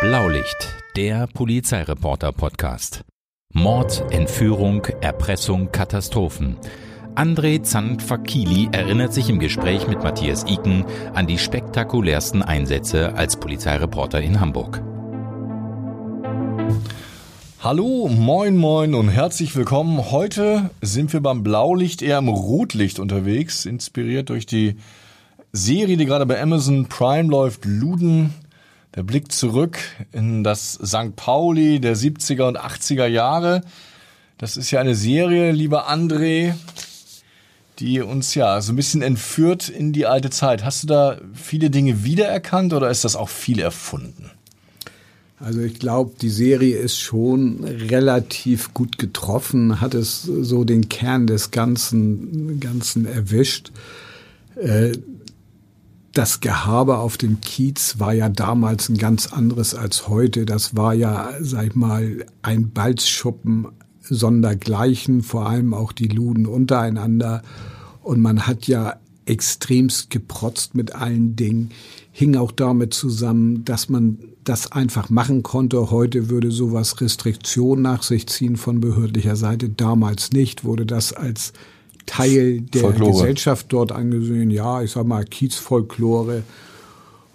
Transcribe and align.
Blaulicht, 0.00 0.76
der 0.94 1.26
Polizeireporter-Podcast. 1.26 3.02
Mord, 3.52 4.04
Entführung, 4.12 4.84
Erpressung, 5.00 5.72
Katastrophen. 5.72 6.56
André 7.16 7.64
Zandfakili 7.64 8.68
erinnert 8.70 9.12
sich 9.12 9.28
im 9.28 9.40
Gespräch 9.40 9.88
mit 9.88 10.00
Matthias 10.04 10.44
Iken 10.44 10.84
an 11.14 11.26
die 11.26 11.36
spektakulärsten 11.36 12.44
Einsätze 12.44 13.14
als 13.14 13.40
Polizeireporter 13.40 14.20
in 14.20 14.38
Hamburg. 14.38 14.84
Hallo, 17.58 18.06
moin, 18.06 18.56
moin 18.56 18.94
und 18.94 19.08
herzlich 19.08 19.56
willkommen. 19.56 20.12
Heute 20.12 20.70
sind 20.80 21.12
wir 21.12 21.20
beim 21.20 21.42
Blaulicht 21.42 22.02
eher 22.02 22.18
im 22.18 22.28
Rotlicht 22.28 23.00
unterwegs, 23.00 23.66
inspiriert 23.66 24.28
durch 24.28 24.46
die 24.46 24.76
Serie, 25.50 25.96
die 25.96 26.06
gerade 26.06 26.24
bei 26.24 26.40
Amazon 26.40 26.86
Prime 26.86 27.28
läuft, 27.28 27.64
Luden. 27.64 28.32
Der 28.98 29.04
Blick 29.04 29.30
zurück 29.30 29.78
in 30.10 30.42
das 30.42 30.72
St. 30.72 31.14
Pauli 31.14 31.78
der 31.78 31.96
70er 31.96 32.48
und 32.48 32.58
80er 32.58 33.06
Jahre. 33.06 33.62
Das 34.38 34.56
ist 34.56 34.72
ja 34.72 34.80
eine 34.80 34.96
Serie, 34.96 35.52
lieber 35.52 35.88
André, 35.88 36.54
die 37.78 38.00
uns 38.00 38.34
ja 38.34 38.60
so 38.60 38.72
ein 38.72 38.74
bisschen 38.74 39.02
entführt 39.02 39.68
in 39.68 39.92
die 39.92 40.06
alte 40.06 40.30
Zeit. 40.30 40.64
Hast 40.64 40.82
du 40.82 40.88
da 40.88 41.20
viele 41.32 41.70
Dinge 41.70 42.02
wiedererkannt 42.02 42.72
oder 42.72 42.90
ist 42.90 43.04
das 43.04 43.14
auch 43.14 43.28
viel 43.28 43.60
erfunden? 43.60 44.32
Also 45.38 45.60
ich 45.60 45.78
glaube, 45.78 46.14
die 46.20 46.28
Serie 46.28 46.76
ist 46.76 46.98
schon 46.98 47.62
relativ 47.62 48.74
gut 48.74 48.98
getroffen, 48.98 49.80
hat 49.80 49.94
es 49.94 50.22
so 50.22 50.64
den 50.64 50.88
Kern 50.88 51.28
des 51.28 51.52
Ganzen, 51.52 52.58
Ganzen 52.58 53.06
erwischt. 53.06 53.70
Äh, 54.56 54.94
das 56.18 56.40
Gehabe 56.40 56.98
auf 56.98 57.16
dem 57.16 57.40
Kiez 57.40 58.00
war 58.00 58.12
ja 58.12 58.28
damals 58.28 58.88
ein 58.88 58.98
ganz 58.98 59.32
anderes 59.32 59.76
als 59.76 60.08
heute. 60.08 60.46
Das 60.46 60.74
war 60.74 60.92
ja, 60.92 61.30
sag 61.38 61.68
ich 61.68 61.74
mal, 61.76 62.26
ein 62.42 62.72
Balzschuppen 62.72 63.68
sondergleichen, 64.00 65.22
vor 65.22 65.48
allem 65.48 65.72
auch 65.74 65.92
die 65.92 66.08
Luden 66.08 66.46
untereinander. 66.46 67.42
Und 68.02 68.20
man 68.20 68.48
hat 68.48 68.66
ja 68.66 68.96
extremst 69.26 70.10
geprotzt 70.10 70.74
mit 70.74 70.92
allen 70.92 71.36
Dingen. 71.36 71.70
Hing 72.10 72.34
auch 72.34 72.50
damit 72.50 72.94
zusammen, 72.94 73.64
dass 73.64 73.88
man 73.88 74.18
das 74.42 74.72
einfach 74.72 75.10
machen 75.10 75.44
konnte. 75.44 75.92
Heute 75.92 76.30
würde 76.30 76.50
sowas 76.50 77.00
Restriktion 77.00 77.80
nach 77.80 78.02
sich 78.02 78.26
ziehen 78.26 78.56
von 78.56 78.80
behördlicher 78.80 79.36
Seite. 79.36 79.68
Damals 79.68 80.32
nicht, 80.32 80.64
wurde 80.64 80.84
das 80.84 81.12
als 81.12 81.52
Teil 82.08 82.62
der 82.62 82.80
Folklore. 82.80 83.12
Gesellschaft 83.12 83.66
dort 83.68 83.92
angesehen. 83.92 84.50
Ja, 84.50 84.82
ich 84.82 84.92
sag 84.92 85.06
mal 85.06 85.24
Kiezfolklore. 85.24 86.42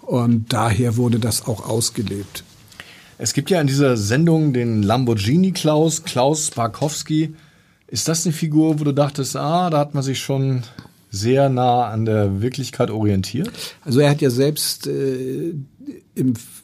Und 0.02 0.52
daher 0.52 0.96
wurde 0.96 1.18
das 1.18 1.46
auch 1.46 1.66
ausgelebt. 1.66 2.44
Es 3.16 3.32
gibt 3.32 3.50
ja 3.50 3.60
in 3.60 3.66
dieser 3.66 3.96
Sendung 3.96 4.52
den 4.52 4.82
Lamborghini 4.82 5.52
Klaus, 5.52 6.02
Klaus 6.02 6.50
Barkowski. 6.50 7.34
Ist 7.86 8.08
das 8.08 8.26
eine 8.26 8.34
Figur, 8.34 8.80
wo 8.80 8.84
du 8.84 8.92
dachtest, 8.92 9.36
ah, 9.36 9.70
da 9.70 9.78
hat 9.78 9.94
man 9.94 10.02
sich 10.02 10.18
schon 10.18 10.64
sehr 11.10 11.48
nah 11.48 11.86
an 11.86 12.04
der 12.04 12.42
Wirklichkeit 12.42 12.90
orientiert? 12.90 13.50
Also 13.82 14.00
er 14.00 14.10
hat 14.10 14.20
ja 14.20 14.30
selbst 14.30 14.88
äh, 14.88 15.54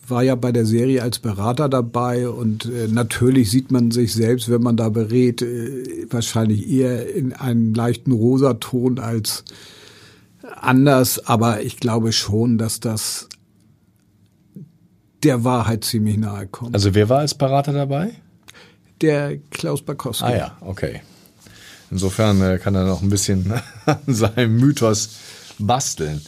war 0.07 0.23
ja 0.23 0.35
bei 0.35 0.53
der 0.53 0.67
Serie 0.67 1.03
als 1.03 1.19
Berater 1.19 1.69
dabei 1.69 2.29
und 2.29 2.67
äh, 2.67 2.89
natürlich 2.89 3.51
sieht 3.51 3.71
man 3.71 3.91
sich 3.91 4.13
selbst, 4.13 4.49
wenn 4.51 4.63
man 4.63 4.77
da 4.77 4.89
berät, 4.89 5.43
äh, 5.43 6.07
wahrscheinlich 6.11 6.69
eher 6.69 7.15
in 7.15 7.33
einem 7.33 7.75
leichten 7.75 8.13
Rosaton 8.13 8.99
als 8.99 9.45
anders, 10.57 11.27
aber 11.27 11.63
ich 11.63 11.79
glaube 11.79 12.13
schon, 12.13 12.59
dass 12.59 12.81
das 12.81 13.29
der 15.23 15.45
Wahrheit 15.45 15.85
ziemlich 15.85 16.17
nahe 16.17 16.47
kommt. 16.47 16.75
Also 16.75 16.95
wer 16.95 17.09
war 17.09 17.19
als 17.19 17.35
Berater 17.35 17.73
dabei? 17.73 18.13
Der 19.01 19.39
Klaus 19.51 19.83
Barkowski. 19.83 20.25
Ah 20.25 20.37
ja, 20.37 20.57
okay. 20.61 21.03
Insofern 21.91 22.41
äh, 22.43 22.59
kann 22.59 22.75
er 22.75 22.85
noch 22.85 23.03
ein 23.03 23.11
bisschen 23.11 23.53
an 23.87 23.99
seinem 24.07 24.57
Mythos 24.57 25.11
basteln. 25.59 26.21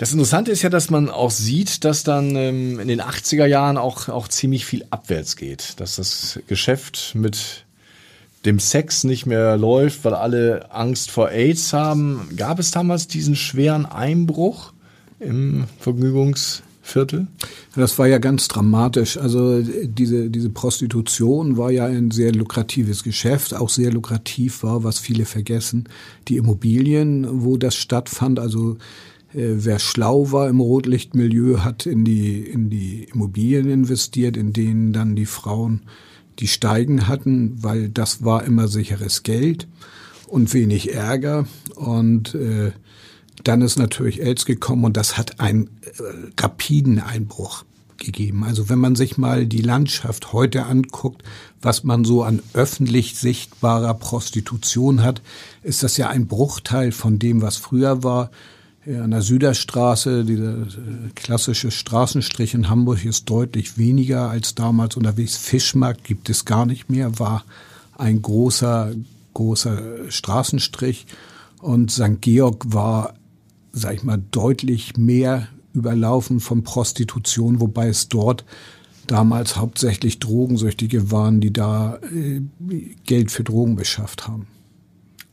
Das 0.00 0.12
Interessante 0.12 0.50
ist 0.50 0.62
ja, 0.62 0.70
dass 0.70 0.88
man 0.88 1.10
auch 1.10 1.30
sieht, 1.30 1.84
dass 1.84 2.04
dann 2.04 2.34
ähm, 2.34 2.80
in 2.80 2.88
den 2.88 3.02
80er 3.02 3.44
Jahren 3.44 3.76
auch, 3.76 4.08
auch 4.08 4.28
ziemlich 4.28 4.64
viel 4.64 4.86
abwärts 4.88 5.36
geht. 5.36 5.74
Dass 5.78 5.96
das 5.96 6.40
Geschäft 6.46 7.12
mit 7.14 7.66
dem 8.46 8.60
Sex 8.60 9.04
nicht 9.04 9.26
mehr 9.26 9.58
läuft, 9.58 10.02
weil 10.06 10.14
alle 10.14 10.72
Angst 10.72 11.10
vor 11.10 11.28
AIDS 11.28 11.74
haben. 11.74 12.30
Gab 12.34 12.58
es 12.58 12.70
damals 12.70 13.08
diesen 13.08 13.36
schweren 13.36 13.84
Einbruch 13.84 14.72
im 15.18 15.64
Vergnügungsviertel? 15.78 17.26
Das 17.76 17.98
war 17.98 18.06
ja 18.06 18.16
ganz 18.16 18.48
dramatisch. 18.48 19.18
Also 19.18 19.60
diese, 19.60 20.30
diese 20.30 20.48
Prostitution 20.48 21.58
war 21.58 21.70
ja 21.70 21.84
ein 21.84 22.10
sehr 22.10 22.32
lukratives 22.32 23.02
Geschäft, 23.02 23.52
auch 23.52 23.68
sehr 23.68 23.92
lukrativ 23.92 24.62
war, 24.62 24.82
was 24.82 24.98
viele 24.98 25.26
vergessen. 25.26 25.90
Die 26.28 26.38
Immobilien, 26.38 27.44
wo 27.44 27.58
das 27.58 27.76
stattfand, 27.76 28.38
also 28.38 28.78
wer 29.32 29.78
schlau 29.78 30.32
war 30.32 30.48
im 30.48 30.60
Rotlichtmilieu, 30.60 31.60
hat 31.60 31.86
in 31.86 32.04
die, 32.04 32.40
in 32.40 32.70
die 32.70 33.04
Immobilien 33.04 33.70
investiert, 33.70 34.36
in 34.36 34.52
denen 34.52 34.92
dann 34.92 35.14
die 35.14 35.26
Frauen 35.26 35.82
die 36.38 36.48
Steigen 36.48 37.06
hatten, 37.06 37.62
weil 37.62 37.88
das 37.88 38.24
war 38.24 38.44
immer 38.44 38.68
sicheres 38.68 39.22
Geld 39.22 39.68
und 40.26 40.52
wenig 40.54 40.94
Ärger. 40.94 41.46
Und 41.76 42.34
äh, 42.34 42.72
dann 43.44 43.62
ist 43.62 43.78
natürlich 43.78 44.22
AIDS 44.22 44.46
gekommen 44.46 44.84
und 44.84 44.96
das 44.96 45.16
hat 45.16 45.40
einen 45.40 45.66
äh, 45.66 46.40
rapiden 46.40 46.98
Einbruch 46.98 47.64
gegeben. 47.98 48.44
Also 48.44 48.68
wenn 48.68 48.78
man 48.78 48.96
sich 48.96 49.18
mal 49.18 49.46
die 49.46 49.60
Landschaft 49.60 50.32
heute 50.32 50.64
anguckt, 50.64 51.22
was 51.60 51.84
man 51.84 52.04
so 52.04 52.22
an 52.22 52.42
öffentlich 52.54 53.16
sichtbarer 53.16 53.94
Prostitution 53.94 55.02
hat, 55.02 55.20
ist 55.62 55.82
das 55.82 55.98
ja 55.98 56.08
ein 56.08 56.26
Bruchteil 56.26 56.92
von 56.92 57.18
dem, 57.18 57.42
was 57.42 57.56
früher 57.58 58.02
war 58.02 58.30
an 58.86 59.10
der 59.10 59.22
Süderstraße, 59.22 60.24
dieser 60.24 60.62
äh, 60.62 61.10
klassische 61.14 61.70
Straßenstrich 61.70 62.54
in 62.54 62.70
Hamburg 62.70 63.04
ist 63.04 63.28
deutlich 63.28 63.76
weniger 63.76 64.30
als 64.30 64.54
damals 64.54 64.96
unterwegs. 64.96 65.36
Fischmarkt 65.36 66.04
gibt 66.04 66.30
es 66.30 66.44
gar 66.44 66.64
nicht 66.64 66.88
mehr, 66.88 67.18
war 67.18 67.44
ein 67.98 68.22
großer, 68.22 68.92
großer 69.34 70.10
Straßenstrich. 70.10 71.06
Und 71.60 71.90
St. 71.90 72.22
Georg 72.22 72.64
war, 72.72 73.14
sag 73.72 73.94
ich 73.96 74.02
mal, 74.02 74.22
deutlich 74.30 74.96
mehr 74.96 75.48
überlaufen 75.74 76.40
von 76.40 76.64
Prostitution, 76.64 77.60
wobei 77.60 77.88
es 77.88 78.08
dort 78.08 78.44
damals 79.06 79.56
hauptsächlich 79.56 80.20
Drogensüchtige 80.20 81.10
waren, 81.10 81.40
die 81.40 81.52
da 81.52 81.96
äh, 81.96 82.40
Geld 83.04 83.30
für 83.30 83.44
Drogen 83.44 83.76
beschafft 83.76 84.26
haben. 84.26 84.46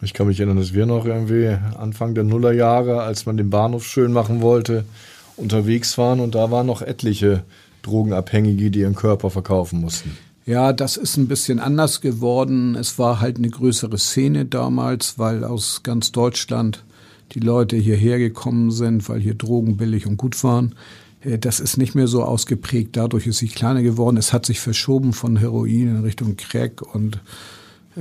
Ich 0.02 0.14
kann 0.14 0.28
mich 0.28 0.40
erinnern, 0.40 0.58
dass 0.58 0.74
wir 0.74 0.86
noch 0.86 1.06
irgendwie 1.06 1.58
Anfang 1.78 2.14
der 2.14 2.24
Nullerjahre, 2.24 3.02
als 3.02 3.26
man 3.26 3.38
den 3.38 3.50
Bahnhof 3.50 3.86
schön 3.86 4.14
machen 4.14 4.42
wollte, 4.42 4.86
unterwegs 5.38 5.98
waren 5.98 6.20
und 6.20 6.36
da 6.36 6.52
waren 6.52 6.68
noch 6.68 6.82
etliche 6.82 7.44
Drogenabhängige, 7.82 8.70
die 8.70 8.80
ihren 8.82 8.96
Körper 8.96 9.30
verkaufen 9.30 9.82
mussten. 9.82 10.18
Ja, 10.46 10.72
das 10.72 10.98
ist 10.98 11.18
ein 11.18 11.28
bisschen 11.28 11.60
anders 11.60 12.00
geworden. 12.00 12.76
Es 12.76 12.98
war 12.98 13.20
halt 13.20 13.38
eine 13.38 13.50
größere 13.50 13.98
Szene 13.98 14.46
damals, 14.46 15.20
weil 15.20 15.44
aus 15.44 15.82
ganz 15.84 16.12
Deutschland 16.12 16.84
die 17.34 17.40
Leute 17.40 17.76
hierher 17.76 18.18
gekommen 18.18 18.72
sind, 18.72 19.10
weil 19.10 19.20
hier 19.20 19.36
Drogen 19.36 19.78
billig 19.78 20.08
und 20.08 20.18
gut 20.18 20.42
waren. 20.44 20.76
Äh, 21.22 21.38
das 21.38 21.60
ist 21.60 21.78
nicht 21.78 21.96
mehr 21.96 22.08
so 22.08 22.24
ausgeprägt. 22.24 22.96
Dadurch 22.96 23.28
ist 23.28 23.40
sie 23.40 23.50
kleiner 23.50 23.82
geworden. 23.82 24.18
Es 24.18 24.32
hat 24.32 24.46
sich 24.46 24.60
verschoben 24.60 25.12
von 25.12 25.38
Heroin 25.38 25.90
in 25.90 26.04
Richtung 26.04 26.38
Crack 26.38 26.82
und 26.82 27.20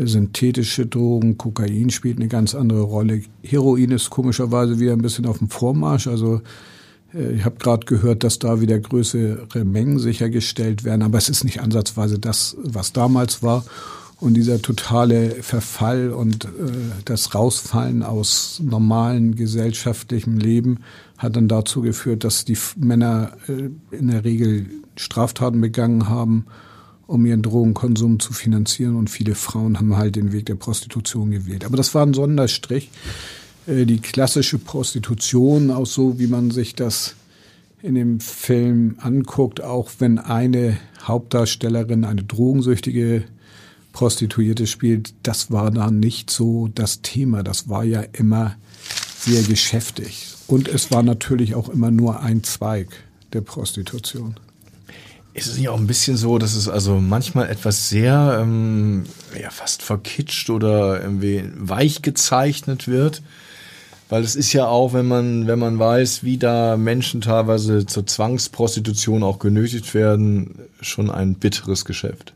synthetische 0.05 0.87
Drogen, 0.87 1.39
Kokain 1.39 1.91
spielt 1.91 2.19
eine 2.19 2.29
ganz 2.29 2.55
andere 2.55 2.83
Rolle. 2.83 3.23
Heroin 3.43 3.91
ist 3.93 4.11
komischerweise 4.11 4.79
wieder 4.79 4.93
ein 4.93 5.03
bisschen 5.03 5.27
auf 5.27 5.39
dem 5.39 5.49
Vormarsch. 5.49 6.07
Also 6.07 6.43
äh, 7.15 7.33
ich 7.33 7.45
habe 7.45 7.57
gerade 7.59 7.87
gehört, 7.87 8.25
dass 8.25 8.39
da 8.39 8.61
wieder 8.61 8.79
größere 8.79 9.65
Mengen 9.65 9.99
sichergestellt 9.99 10.85
werden, 10.85 11.03
aber 11.03 11.19
es 11.19 11.29
ist 11.29 11.45
nicht 11.45 11.61
ansatzweise 11.61 12.19
das, 12.19 12.57
was 12.63 12.93
damals 12.93 13.43
war. 13.43 13.65
Und 14.19 14.33
dieser 14.33 14.63
totale 14.63 15.43
Verfall 15.43 16.11
und 16.11 16.47
äh, 16.47 16.49
das 17.05 17.35
Rausfallen 17.35 18.03
aus 18.03 18.61
normalen 18.65 19.35
gesellschaftlichem 19.35 20.39
Leben 20.39 20.81
hat 21.19 21.37
dann 21.37 21.49
dazu 21.49 21.83
geführt, 21.83 22.25
dass 22.25 22.45
die 22.45 22.57
Männer 22.77 23.33
äh, 23.49 23.71
in 23.95 24.09
der 24.09 24.25
Regel 24.25 24.67
Straftaten 24.97 25.61
begangen 25.61 26.09
haben 26.09 26.47
um 27.07 27.25
ihren 27.27 27.43
Drogenkonsum 27.43 28.21
zu 28.21 28.33
finanzieren. 28.33 28.97
Und 28.97 29.11
viele 29.11 29.35
Frauen 29.35 29.79
haben 29.79 29.97
halt 29.97 30.17
den 30.17 30.33
Weg 30.33 30.47
der 30.47 30.57
Prostitution 30.57 31.31
gewählt. 31.31 31.65
Aber 31.65 31.77
das 31.77 31.95
war 31.95 32.05
ein 32.05 32.15
Sonderstrich. 32.15 32.91
Äh, 33.67 33.87
die 33.87 34.01
klassische 34.01 34.59
Prostitution, 34.59 35.71
auch 35.71 35.87
so 35.87 36.19
wie 36.19 36.27
man 36.27 36.51
sich 36.51 36.75
das 36.75 37.15
in 37.83 37.95
dem 37.95 38.21
Film 38.21 38.97
anguckt, 39.01 39.61
auch 39.61 39.91
wenn 39.99 40.19
eine 40.19 40.79
Hauptdarstellerin 41.03 42.05
eine 42.05 42.25
drogensüchtige 42.25 43.25
Prostituierte 43.93 44.67
spielt, 44.67 45.15
das 45.23 45.51
war 45.51 45.71
da 45.71 45.91
nicht 45.91 46.31
so 46.31 46.69
das 46.69 47.03
Thema. 47.03 47.43
Das 47.43 47.69
war 47.69 47.85
ja 47.85 48.03
immer 48.13 48.57
sehr 49.19 49.43
geschäftig. 49.43 50.35
Und 50.47 50.69
es 50.69 50.91
war 50.91 51.03
natürlich 51.03 51.55
auch 51.55 51.69
immer 51.69 51.91
nur 51.91 52.21
ein 52.21 52.43
Zweig 52.45 52.89
der 53.33 53.41
Prostitution. 53.41 54.37
Ist 55.37 55.47
es 55.47 55.59
nicht 55.59 55.69
auch 55.69 55.79
ein 55.79 55.87
bisschen 55.87 56.17
so, 56.17 56.39
dass 56.39 56.55
es 56.55 56.69
also 56.69 56.99
manchmal 56.99 57.51
etwas 57.51 57.91
sehr 57.91 58.39
ähm, 58.41 59.05
ja, 59.39 59.51
fast 59.51 59.83
verkitscht 59.83 60.49
oder 60.49 61.03
irgendwie 61.03 61.45
weich 61.57 62.01
gezeichnet 62.01 62.89
wird? 62.89 63.23
Weil 64.09 64.23
es 64.23 64.35
ist 64.35 64.53
ja 64.53 64.67
auch, 64.67 64.93
wenn 64.93 65.07
man, 65.07 65.47
wenn 65.47 65.59
man 65.59 65.79
weiß, 65.79 66.23
wie 66.23 66.39
da 66.39 66.77
Menschen 66.77 67.21
teilweise 67.21 67.87
zur 67.87 68.07
Zwangsprostitution 68.07 69.23
auch 69.23 69.39
genötigt 69.39 69.93
werden, 69.95 70.61
schon 70.81 71.11
ein 71.11 71.35
bitteres 71.35 71.85
Geschäft. 71.85 72.33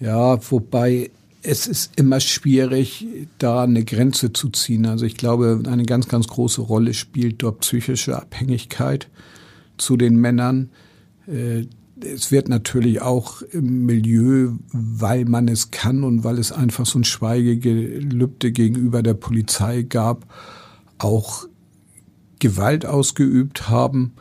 Ja, 0.00 0.38
wobei 0.50 1.10
es 1.42 1.66
ist 1.66 1.92
immer 1.96 2.20
schwierig, 2.20 3.06
da 3.38 3.62
eine 3.62 3.84
Grenze 3.84 4.32
zu 4.32 4.50
ziehen. 4.50 4.86
Also 4.86 5.06
ich 5.06 5.16
glaube, 5.16 5.62
eine 5.66 5.84
ganz, 5.84 6.08
ganz 6.08 6.28
große 6.28 6.60
Rolle 6.60 6.94
spielt 6.94 7.42
dort 7.42 7.60
psychische 7.60 8.16
Abhängigkeit 8.16 9.08
zu 9.78 9.96
den 9.96 10.16
Männern. 10.16 10.70
Äh, 11.28 11.66
es 12.00 12.30
wird 12.30 12.48
natürlich 12.48 13.02
auch 13.02 13.42
im 13.42 13.86
Milieu, 13.86 14.52
weil 14.72 15.24
man 15.24 15.48
es 15.48 15.70
kann 15.70 16.04
und 16.04 16.24
weil 16.24 16.38
es 16.38 16.52
einfach 16.52 16.86
so 16.86 16.98
ein 16.98 17.04
Schweigegelübde 17.04 18.52
gegenüber 18.52 19.02
der 19.02 19.14
Polizei 19.14 19.82
gab, 19.82 20.26
auch 20.98 21.46
Gewalt 22.38 22.86
ausgeübt 22.86 23.68
haben. 23.68 24.12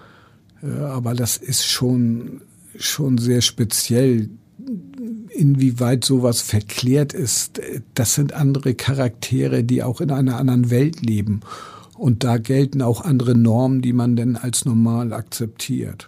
Äh, 0.63 0.71
aber 0.71 1.13
das 1.13 1.37
ist 1.37 1.65
schon, 1.65 2.41
schon 2.75 3.17
sehr 3.17 3.41
speziell. 3.41 4.29
Inwieweit 5.29 6.03
sowas 6.03 6.41
verklärt 6.41 7.13
ist, 7.13 7.61
das 7.93 8.15
sind 8.15 8.33
andere 8.33 8.73
Charaktere, 8.73 9.63
die 9.63 9.83
auch 9.83 10.01
in 10.01 10.09
einer 10.09 10.37
anderen 10.37 10.71
Welt 10.71 11.01
leben. 11.01 11.41
Und 11.95 12.23
da 12.23 12.37
gelten 12.37 12.81
auch 12.81 13.01
andere 13.01 13.37
Normen, 13.37 13.81
die 13.81 13.93
man 13.93 14.15
denn 14.15 14.35
als 14.35 14.65
normal 14.65 15.13
akzeptiert. 15.13 16.07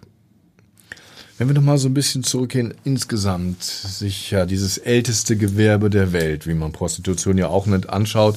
Wenn 1.40 1.48
wir 1.48 1.54
nochmal 1.54 1.78
so 1.78 1.88
ein 1.88 1.94
bisschen 1.94 2.22
zurückgehen, 2.22 2.74
insgesamt 2.84 3.62
sich 3.62 4.30
ja 4.30 4.44
dieses 4.44 4.76
älteste 4.76 5.38
Gewerbe 5.38 5.88
der 5.88 6.12
Welt, 6.12 6.46
wie 6.46 6.52
man 6.52 6.70
Prostitution 6.70 7.38
ja 7.38 7.48
auch 7.48 7.64
nicht 7.64 7.88
anschaut, 7.88 8.36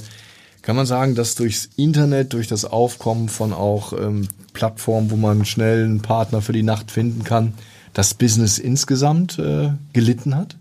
kann 0.62 0.78
man 0.78 0.86
sagen, 0.86 1.14
dass 1.14 1.36
durchs 1.36 1.68
Internet, 1.76 2.32
durch 2.32 2.48
das 2.48 2.64
Aufkommen 2.64 3.28
von 3.28 3.52
auch 3.52 3.92
ähm, 3.92 4.30
Plattformen, 4.54 5.12
wo 5.12 5.18
man 5.18 5.44
schnell 5.44 5.84
einen 5.84 6.02
Partner 6.02 6.42
für 6.42 6.54
die 6.54 6.64
Nacht 6.64 6.92
finden 6.92 7.26
kann, 7.26 7.56
das 7.92 8.14
Business 8.14 8.58
insgesamt 8.58 9.38
äh, 9.38 9.72
gelitten 9.92 10.38
hat? 10.38 10.56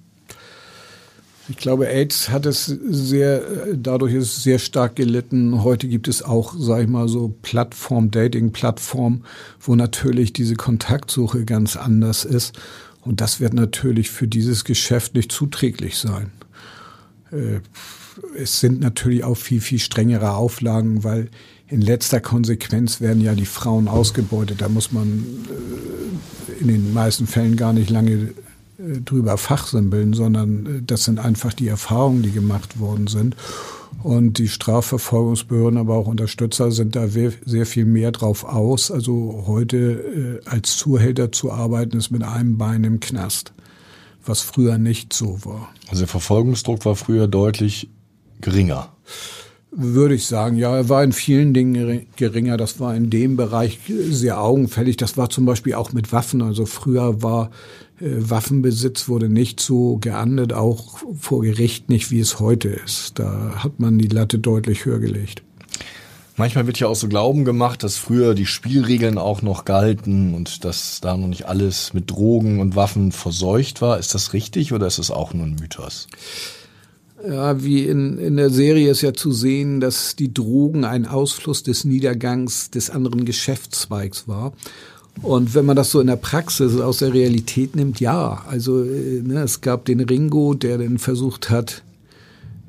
Ich 1.48 1.56
glaube, 1.56 1.88
AIDS 1.88 2.28
hat 2.28 2.46
es 2.46 2.66
sehr, 2.66 3.42
dadurch 3.74 4.14
ist 4.14 4.36
es 4.36 4.42
sehr 4.44 4.58
stark 4.58 4.96
gelitten. 4.96 5.64
Heute 5.64 5.88
gibt 5.88 6.06
es 6.06 6.22
auch, 6.22 6.54
sag 6.56 6.82
ich 6.82 6.88
mal, 6.88 7.08
so 7.08 7.34
Plattform, 7.42 8.10
Dating-Plattform, 8.10 9.24
wo 9.60 9.74
natürlich 9.74 10.32
diese 10.32 10.54
Kontaktsuche 10.54 11.44
ganz 11.44 11.76
anders 11.76 12.24
ist. 12.24 12.58
Und 13.00 13.20
das 13.20 13.40
wird 13.40 13.54
natürlich 13.54 14.10
für 14.10 14.28
dieses 14.28 14.64
Geschäft 14.64 15.14
nicht 15.14 15.32
zuträglich 15.32 15.98
sein. 15.98 16.30
Äh, 17.32 17.60
es 18.36 18.60
sind 18.60 18.80
natürlich 18.80 19.24
auch 19.24 19.36
viel, 19.36 19.60
viel 19.60 19.80
strengere 19.80 20.34
Auflagen, 20.34 21.02
weil 21.02 21.28
in 21.66 21.80
letzter 21.80 22.20
Konsequenz 22.20 23.00
werden 23.00 23.22
ja 23.22 23.34
die 23.34 23.46
Frauen 23.46 23.88
ausgebeutet. 23.88 24.60
Da 24.60 24.68
muss 24.68 24.92
man 24.92 25.24
äh, 25.48 26.60
in 26.60 26.68
den 26.68 26.92
meisten 26.92 27.26
Fällen 27.26 27.56
gar 27.56 27.72
nicht 27.72 27.90
lange 27.90 28.32
drüber 29.04 29.36
fachsimpeln, 29.38 30.12
sondern 30.12 30.66
äh, 30.66 30.82
das 30.84 31.04
sind 31.04 31.18
einfach 31.18 31.52
die 31.52 31.68
Erfahrungen, 31.68 32.22
die 32.22 32.32
gemacht 32.32 32.78
worden 32.78 33.06
sind. 33.06 33.36
Und 34.02 34.38
die 34.38 34.48
Strafverfolgungsbehörden, 34.48 35.78
aber 35.78 35.94
auch 35.94 36.06
Unterstützer 36.06 36.72
sind 36.72 36.96
da 36.96 37.06
sehr 37.08 37.66
viel 37.66 37.84
mehr 37.84 38.10
drauf 38.10 38.44
aus. 38.44 38.90
Also 38.90 39.44
heute 39.46 40.40
äh, 40.44 40.48
als 40.48 40.76
Zuhälter 40.76 41.30
zu 41.30 41.52
arbeiten, 41.52 41.98
ist 41.98 42.10
mit 42.10 42.24
einem 42.24 42.58
Bein 42.58 42.82
im 42.84 43.00
Knast, 43.00 43.52
was 44.24 44.40
früher 44.40 44.78
nicht 44.78 45.12
so 45.12 45.44
war. 45.44 45.68
Also 45.88 46.00
der 46.00 46.08
Verfolgungsdruck 46.08 46.84
war 46.84 46.96
früher 46.96 47.28
deutlich 47.28 47.90
geringer. 48.40 48.88
Würde 49.74 50.14
ich 50.14 50.26
sagen, 50.26 50.58
ja, 50.58 50.76
er 50.76 50.88
war 50.90 51.02
in 51.02 51.12
vielen 51.12 51.54
Dingen 51.54 52.06
geringer. 52.16 52.58
Das 52.58 52.78
war 52.78 52.94
in 52.94 53.08
dem 53.08 53.36
Bereich 53.36 53.78
sehr 53.88 54.40
augenfällig. 54.40 54.98
Das 54.98 55.16
war 55.16 55.30
zum 55.30 55.46
Beispiel 55.46 55.74
auch 55.74 55.92
mit 55.92 56.12
Waffen. 56.12 56.42
Also 56.42 56.66
früher 56.66 57.22
war 57.22 57.50
äh, 58.02 58.30
Waffenbesitz 58.30 59.08
wurde 59.08 59.28
nicht 59.28 59.60
so 59.60 59.98
geahndet, 59.98 60.52
auch 60.52 60.98
vor 61.18 61.42
Gericht 61.42 61.88
nicht, 61.88 62.10
wie 62.10 62.20
es 62.20 62.40
heute 62.40 62.68
ist. 62.68 63.18
Da 63.18 63.54
hat 63.56 63.78
man 63.78 63.98
die 63.98 64.08
Latte 64.08 64.38
deutlich 64.38 64.84
höher 64.84 64.98
gelegt. 64.98 65.42
Manchmal 66.36 66.66
wird 66.66 66.80
ja 66.80 66.88
auch 66.88 66.96
so 66.96 67.08
Glauben 67.08 67.44
gemacht, 67.44 67.82
dass 67.82 67.98
früher 67.98 68.34
die 68.34 68.46
Spielregeln 68.46 69.18
auch 69.18 69.42
noch 69.42 69.64
galten 69.64 70.34
und 70.34 70.64
dass 70.64 71.00
da 71.00 71.16
noch 71.16 71.28
nicht 71.28 71.46
alles 71.46 71.92
mit 71.92 72.10
Drogen 72.10 72.58
und 72.58 72.74
Waffen 72.74 73.12
verseucht 73.12 73.82
war. 73.82 73.98
Ist 73.98 74.14
das 74.14 74.32
richtig 74.32 74.72
oder 74.72 74.86
ist 74.86 74.98
es 74.98 75.10
auch 75.10 75.34
nur 75.34 75.46
ein 75.46 75.56
Mythos? 75.60 76.08
Ja, 77.26 77.62
wie 77.62 77.84
in, 77.84 78.18
in 78.18 78.36
der 78.36 78.50
Serie 78.50 78.90
ist 78.90 79.02
ja 79.02 79.12
zu 79.12 79.30
sehen, 79.30 79.80
dass 79.80 80.16
die 80.16 80.34
Drogen 80.34 80.84
ein 80.84 81.06
Ausfluss 81.06 81.62
des 81.62 81.84
Niedergangs 81.84 82.70
des 82.70 82.90
anderen 82.90 83.24
Geschäftszweigs 83.24 84.26
war. 84.26 84.52
Und 85.20 85.54
wenn 85.54 85.66
man 85.66 85.76
das 85.76 85.90
so 85.90 86.00
in 86.00 86.06
der 86.06 86.16
Praxis 86.16 86.80
aus 86.80 86.98
der 86.98 87.12
Realität 87.12 87.76
nimmt, 87.76 88.00
ja. 88.00 88.42
Also 88.48 88.82
äh, 88.82 89.22
ne, 89.22 89.42
es 89.42 89.60
gab 89.60 89.84
den 89.84 90.00
Ringo, 90.00 90.54
der 90.54 90.78
dann 90.78 90.98
versucht 90.98 91.50
hat, 91.50 91.82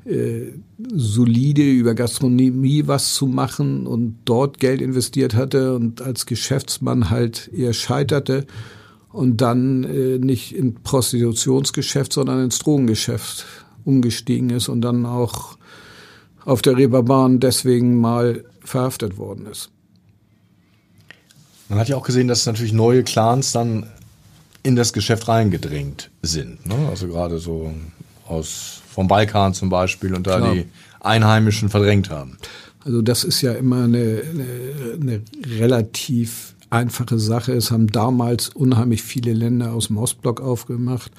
äh, 0.04 0.52
solide 0.92 1.62
über 1.62 1.94
Gastronomie 1.94 2.86
was 2.86 3.14
zu 3.14 3.26
machen 3.26 3.86
und 3.86 4.18
dort 4.24 4.60
Geld 4.60 4.82
investiert 4.82 5.34
hatte 5.34 5.74
und 5.74 6.02
als 6.02 6.26
Geschäftsmann 6.26 7.10
halt 7.10 7.50
eher 7.52 7.72
scheiterte 7.72 8.46
und 9.10 9.40
dann 9.40 9.84
äh, 9.84 10.18
nicht 10.18 10.54
in 10.54 10.74
Prostitutionsgeschäft, 10.74 12.12
sondern 12.12 12.44
ins 12.44 12.58
Drogengeschäft 12.58 13.46
umgestiegen 13.84 14.50
ist 14.50 14.68
und 14.68 14.80
dann 14.82 15.06
auch 15.06 15.56
auf 16.44 16.62
der 16.62 16.76
Reeperbahn 16.76 17.40
deswegen 17.40 18.00
mal 18.00 18.44
verhaftet 18.62 19.16
worden 19.18 19.46
ist. 19.46 19.70
Man 21.68 21.78
hat 21.78 21.88
ja 21.88 21.96
auch 21.96 22.04
gesehen, 22.04 22.28
dass 22.28 22.46
natürlich 22.46 22.72
neue 22.72 23.02
Clans 23.02 23.52
dann 23.52 23.86
in 24.62 24.76
das 24.76 24.92
Geschäft 24.92 25.28
reingedrängt 25.28 26.10
sind. 26.22 26.66
Ne? 26.66 26.74
Also 26.88 27.08
gerade 27.08 27.38
so 27.38 27.72
aus 28.26 28.82
vom 28.88 29.08
Balkan 29.08 29.54
zum 29.54 29.68
Beispiel 29.70 30.14
und 30.14 30.26
da 30.26 30.38
Klar. 30.38 30.54
die 30.54 30.66
Einheimischen 31.00 31.68
verdrängt 31.68 32.10
haben. 32.10 32.38
Also 32.84 33.02
das 33.02 33.24
ist 33.24 33.40
ja 33.42 33.52
immer 33.52 33.84
eine, 33.84 34.22
eine, 34.30 35.00
eine 35.00 35.22
relativ 35.58 36.54
einfache 36.70 37.18
Sache. 37.18 37.52
Es 37.52 37.70
haben 37.70 37.88
damals 37.88 38.50
unheimlich 38.50 39.02
viele 39.02 39.32
Länder 39.32 39.72
aus 39.72 39.88
dem 39.88 39.96
Ostblock 39.96 40.40
aufgemacht. 40.40 41.10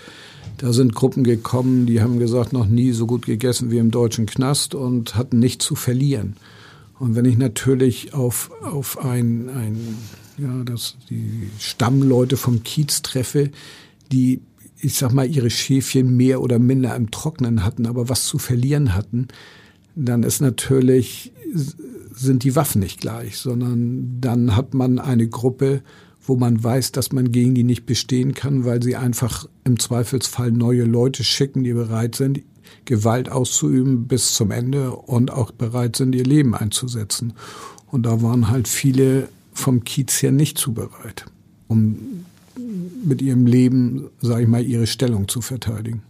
Da 0.58 0.74
sind 0.74 0.96
Gruppen 0.96 1.24
gekommen, 1.24 1.86
die 1.86 2.02
haben 2.02 2.20
gesagt, 2.20 2.54
noch 2.54 2.68
nie 2.68 2.92
so 2.92 3.08
gut 3.08 3.26
gegessen 3.26 3.72
wie 3.72 3.78
im 3.78 3.92
deutschen 3.92 4.26
Knast 4.26 4.76
und 4.76 5.16
hatten 5.16 5.40
nichts 5.40 5.66
zu 5.66 5.76
verlieren. 5.76 6.36
Und 6.98 7.16
wenn 7.16 7.26
ich 7.26 7.38
natürlich 7.38 8.14
auf, 8.14 8.52
auf 8.62 9.04
ein, 9.04 9.50
ein 9.50 9.98
ja, 10.38 10.64
dass 10.64 10.98
die 11.10 11.50
Stammleute 11.60 12.38
vom 12.38 12.64
Kiez 12.64 13.02
treffe, 13.02 13.52
die, 14.12 14.42
ich 14.80 14.96
sag 14.96 15.14
mal, 15.14 15.30
ihre 15.30 15.50
Schäfchen 15.50 16.16
mehr 16.16 16.42
oder 16.42 16.60
minder 16.60 16.96
im 16.96 17.12
Trocknen 17.12 17.64
hatten, 17.64 17.86
aber 17.86 18.10
was 18.10 18.26
zu 18.26 18.38
verlieren 18.38 18.96
hatten, 18.96 19.28
dann 19.96 20.24
ist 20.24 20.42
natürlich, 20.42 21.32
sind 22.14 22.44
die 22.44 22.56
Waffen 22.56 22.82
nicht 22.82 23.00
gleich, 23.00 23.38
sondern 23.38 24.20
dann 24.20 24.56
hat 24.56 24.74
man 24.74 25.00
eine 25.00 25.28
Gruppe, 25.28 25.82
wo 26.28 26.36
man 26.36 26.64
weiß, 26.64 26.92
dass 26.92 27.12
man 27.12 27.32
gegen 27.32 27.56
die 27.56 27.64
nicht 27.64 27.86
bestehen 27.86 28.34
kann, 28.34 28.66
weil 28.66 28.82
sie 28.82 28.96
einfach 28.96 29.48
im 29.64 29.80
Zweifelsfall 29.80 30.52
neue 30.52 30.84
Leute 30.84 31.24
schicken, 31.24 31.64
die 31.64 31.74
bereit 31.74 32.16
sind, 32.16 32.42
Gewalt 32.86 33.30
auszuüben 33.30 34.08
bis 34.08 34.34
zum 34.34 34.52
Ende 34.52 34.92
und 34.92 35.32
auch 35.32 35.52
bereit 35.52 35.96
sind, 35.96 36.16
ihr 36.16 36.24
Leben 36.24 36.56
einzusetzen. 36.56 37.34
Und 37.92 38.04
da 38.06 38.22
waren 38.22 38.50
halt 38.50 38.68
viele 38.68 39.30
vom 39.54 39.84
Kiez 39.84 40.22
her 40.22 40.32
nicht 40.32 40.58
zu 40.58 40.74
bereit, 40.74 41.26
um 41.68 42.26
mit 43.04 43.22
ihrem 43.22 43.46
Leben, 43.46 44.10
sage 44.22 44.44
ich 44.44 44.48
mal, 44.48 44.64
ihre 44.64 44.88
Stellung 44.88 45.28
zu 45.28 45.42
verteidigen. 45.42 46.02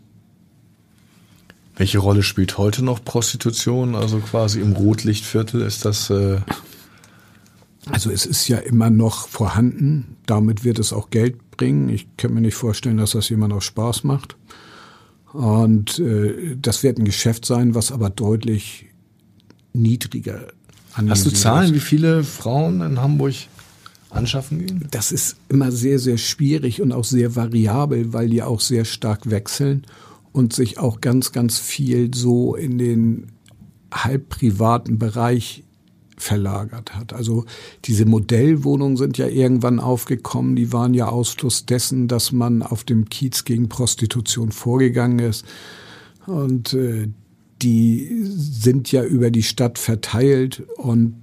Welche 1.78 2.00
Rolle 2.00 2.24
spielt 2.24 2.58
heute 2.58 2.84
noch 2.84 3.04
Prostitution? 3.04 3.96
Also 3.96 4.20
quasi 4.20 4.62
im 4.62 4.74
Rotlichtviertel 4.74 5.62
ist 5.62 5.84
das. 5.84 6.10
Äh 6.10 6.40
also 7.90 8.10
es 8.10 8.26
ist 8.26 8.48
ja 8.48 8.58
immer 8.58 8.90
noch 8.90 9.28
vorhanden. 9.28 10.18
Damit 10.26 10.64
wird 10.64 10.80
es 10.80 10.94
auch 10.94 11.10
Geld 11.10 11.52
bringen. 11.52 11.90
Ich 11.90 12.08
kann 12.18 12.34
mir 12.34 12.42
nicht 12.42 12.56
vorstellen, 12.56 12.98
dass 12.98 13.12
das 13.12 13.30
jemand 13.30 13.54
auch 13.54 13.62
Spaß 13.62 14.04
macht. 14.04 14.36
Und 15.34 16.00
äh, 16.00 16.56
das 16.60 16.84
wird 16.84 16.98
ein 16.98 17.06
Geschäft 17.06 17.46
sein, 17.46 17.76
was 17.76 17.92
aber 17.92 18.10
deutlich 18.10 18.88
niedriger 19.74 20.48
Hast 20.96 21.26
du 21.26 21.32
Zahlen, 21.32 21.74
wie 21.74 21.82
viele 21.82 22.24
Frauen 22.24 22.80
in 22.82 23.02
Hamburg 23.02 23.34
anschaffen 24.12 24.66
gehen? 24.66 24.88
Das 24.92 25.12
ist 25.12 25.36
immer 25.50 25.72
sehr, 25.72 26.00
sehr 26.00 26.18
schwierig 26.18 26.82
und 26.82 26.94
auch 26.94 27.04
sehr 27.04 27.36
variabel, 27.36 28.14
weil 28.14 28.30
die 28.30 28.42
auch 28.42 28.62
sehr 28.62 28.86
stark 28.86 29.30
wechseln 29.30 29.86
und 30.32 30.54
sich 30.54 30.80
auch 30.80 31.02
ganz, 31.02 31.34
ganz 31.34 31.60
viel 31.60 32.14
so 32.14 32.56
in 32.56 32.78
den 32.78 33.28
halb 33.92 34.30
privaten 34.30 34.98
Bereich 35.00 35.65
verlagert 36.18 36.96
hat. 36.96 37.14
Also 37.14 37.46
diese 37.86 38.06
Modellwohnungen 38.06 38.98
sind 38.98 39.18
ja 39.18 39.28
irgendwann 39.28 39.80
aufgekommen, 39.80 40.56
die 40.56 40.72
waren 40.72 40.94
ja 40.94 41.08
Ausfluss 41.08 41.66
dessen, 41.66 42.08
dass 42.08 42.32
man 42.32 42.64
auf 42.64 42.84
dem 42.84 43.10
Kiez 43.10 43.44
gegen 43.44 43.70
Prostitution 43.70 44.52
vorgegangen 44.52 45.20
ist. 45.20 45.46
Und 46.26 46.74
äh, 46.74 47.08
die 47.62 48.22
sind 48.24 48.92
ja 48.92 49.04
über 49.04 49.32
die 49.32 49.44
Stadt 49.44 49.80
verteilt 49.80 50.64
und 50.78 51.16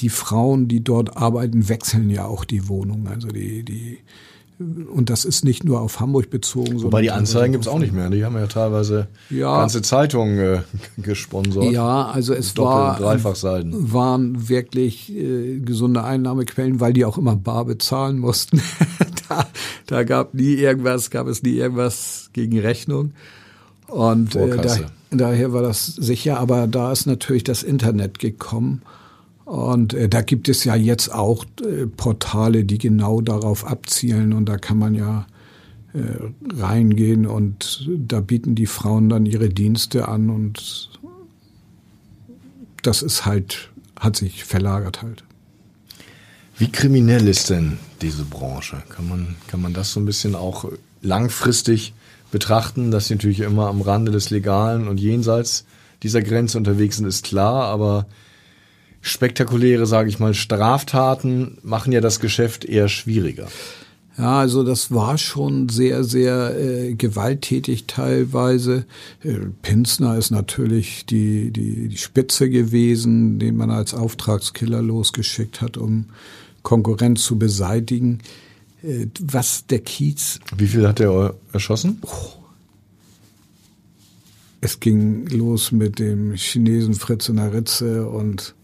die 0.00 0.08
Frauen, 0.08 0.68
die 0.68 0.82
dort 0.82 1.16
arbeiten, 1.16 1.68
wechseln 1.68 2.10
ja 2.10 2.26
auch 2.26 2.44
die 2.44 2.68
Wohnung. 2.68 3.08
Also 3.08 3.28
die, 3.28 3.64
die 3.64 3.98
und 4.60 5.08
das 5.08 5.24
ist 5.24 5.42
nicht 5.42 5.64
nur 5.64 5.80
auf 5.80 6.00
Hamburg 6.00 6.28
bezogen. 6.28 6.82
Wobei 6.82 7.00
die 7.00 7.10
Anzeigen 7.10 7.52
gibt 7.52 7.64
es 7.64 7.68
auch 7.68 7.78
nicht 7.78 7.94
mehr. 7.94 8.10
Die 8.10 8.24
haben 8.24 8.36
ja 8.36 8.46
teilweise 8.46 9.08
ja, 9.30 9.58
ganze 9.58 9.80
Zeitungen 9.80 10.38
äh, 10.38 10.60
gesponsert. 10.98 11.64
Ja, 11.72 12.06
also 12.06 12.34
es 12.34 12.56
war, 12.58 13.00
waren 13.92 14.48
wirklich 14.50 15.10
äh, 15.16 15.60
gesunde 15.60 16.04
Einnahmequellen, 16.04 16.78
weil 16.78 16.92
die 16.92 17.06
auch 17.06 17.16
immer 17.16 17.36
bar 17.36 17.64
bezahlen 17.64 18.18
mussten. 18.18 18.60
da, 19.28 19.46
da 19.86 20.04
gab 20.04 20.34
nie 20.34 20.54
irgendwas, 20.54 21.10
gab 21.10 21.26
es 21.26 21.42
nie 21.42 21.54
irgendwas 21.54 22.28
gegen 22.34 22.58
Rechnung. 22.58 23.12
Und 23.86 24.36
äh, 24.36 24.56
da, 24.58 24.76
daher 25.10 25.54
war 25.54 25.62
das 25.62 25.86
sicher, 25.86 26.38
aber 26.38 26.66
da 26.66 26.92
ist 26.92 27.06
natürlich 27.06 27.44
das 27.44 27.62
Internet 27.62 28.18
gekommen. 28.18 28.82
Und 29.50 29.94
äh, 29.94 30.08
da 30.08 30.22
gibt 30.22 30.48
es 30.48 30.62
ja 30.62 30.76
jetzt 30.76 31.12
auch 31.12 31.44
äh, 31.60 31.86
Portale, 31.88 32.62
die 32.62 32.78
genau 32.78 33.20
darauf 33.20 33.66
abzielen 33.66 34.32
und 34.32 34.48
da 34.48 34.58
kann 34.58 34.78
man 34.78 34.94
ja 34.94 35.26
äh, 35.92 35.98
reingehen 36.56 37.26
und 37.26 37.90
da 37.98 38.20
bieten 38.20 38.54
die 38.54 38.66
Frauen 38.66 39.08
dann 39.08 39.26
ihre 39.26 39.48
Dienste 39.48 40.06
an 40.06 40.30
und 40.30 40.90
das 42.82 43.02
ist 43.02 43.26
halt, 43.26 43.72
hat 43.98 44.14
sich 44.14 44.44
verlagert 44.44 45.02
halt. 45.02 45.24
Wie 46.56 46.70
kriminell 46.70 47.26
ist 47.26 47.50
denn 47.50 47.76
diese 48.02 48.22
Branche? 48.22 48.84
Kann 48.88 49.08
man, 49.08 49.34
kann 49.48 49.60
man 49.60 49.74
das 49.74 49.90
so 49.90 49.98
ein 49.98 50.06
bisschen 50.06 50.36
auch 50.36 50.70
langfristig 51.02 51.92
betrachten, 52.30 52.92
dass 52.92 53.08
sie 53.08 53.14
natürlich 53.16 53.40
immer 53.40 53.66
am 53.66 53.80
Rande 53.80 54.12
des 54.12 54.30
Legalen 54.30 54.86
und 54.86 55.00
jenseits 55.00 55.64
dieser 56.04 56.22
Grenze 56.22 56.56
unterwegs 56.56 56.98
sind, 56.98 57.06
ist 57.06 57.24
klar, 57.24 57.64
aber 57.64 58.06
spektakuläre, 59.00 59.86
sage 59.86 60.08
ich 60.08 60.18
mal, 60.18 60.34
Straftaten 60.34 61.58
machen 61.62 61.92
ja 61.92 62.00
das 62.00 62.20
Geschäft 62.20 62.64
eher 62.64 62.88
schwieriger. 62.88 63.48
Ja, 64.18 64.40
also 64.40 64.64
das 64.64 64.92
war 64.92 65.16
schon 65.16 65.70
sehr, 65.70 66.04
sehr 66.04 66.54
äh, 66.58 66.94
gewalttätig 66.94 67.86
teilweise. 67.86 68.84
Äh, 69.22 69.38
Pinsner 69.62 70.18
ist 70.18 70.30
natürlich 70.30 71.06
die, 71.06 71.50
die, 71.50 71.88
die 71.88 71.96
Spitze 71.96 72.50
gewesen, 72.50 73.38
den 73.38 73.56
man 73.56 73.70
als 73.70 73.94
Auftragskiller 73.94 74.82
losgeschickt 74.82 75.62
hat, 75.62 75.78
um 75.78 76.06
Konkurrenz 76.62 77.22
zu 77.22 77.38
beseitigen. 77.38 78.18
Äh, 78.82 79.06
was 79.20 79.66
der 79.66 79.78
Kiez. 79.78 80.40
Wie 80.54 80.66
viel 80.66 80.86
hat 80.86 81.00
er 81.00 81.34
erschossen? 81.52 82.02
Oh. 82.02 82.40
Es 84.60 84.80
ging 84.80 85.26
los 85.28 85.72
mit 85.72 85.98
dem 85.98 86.34
Chinesen 86.34 86.92
Fritz 86.92 87.30
in 87.30 87.36
der 87.36 87.54
Ritze 87.54 88.06
und 88.06 88.54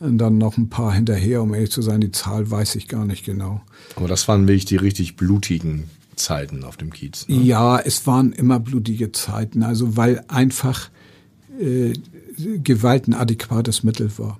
und 0.00 0.18
dann 0.18 0.38
noch 0.38 0.56
ein 0.56 0.68
paar 0.68 0.94
hinterher, 0.94 1.42
um 1.42 1.54
ehrlich 1.54 1.70
zu 1.70 1.82
sein, 1.82 2.00
die 2.00 2.12
Zahl 2.12 2.50
weiß 2.50 2.76
ich 2.76 2.88
gar 2.88 3.04
nicht 3.04 3.24
genau. 3.24 3.60
Aber 3.96 4.08
das 4.08 4.28
waren 4.28 4.46
wirklich 4.46 4.64
die 4.64 4.76
richtig 4.76 5.16
blutigen 5.16 5.84
Zeiten 6.16 6.64
auf 6.64 6.76
dem 6.76 6.92
Kiez. 6.92 7.26
Ne? 7.28 7.42
Ja, 7.42 7.78
es 7.78 8.06
waren 8.06 8.32
immer 8.32 8.60
blutige 8.60 9.12
Zeiten, 9.12 9.62
also 9.62 9.96
weil 9.96 10.24
einfach 10.28 10.90
äh, 11.60 11.92
Gewalt 12.62 13.08
ein 13.08 13.14
adäquates 13.14 13.82
Mittel 13.82 14.10
war. 14.18 14.38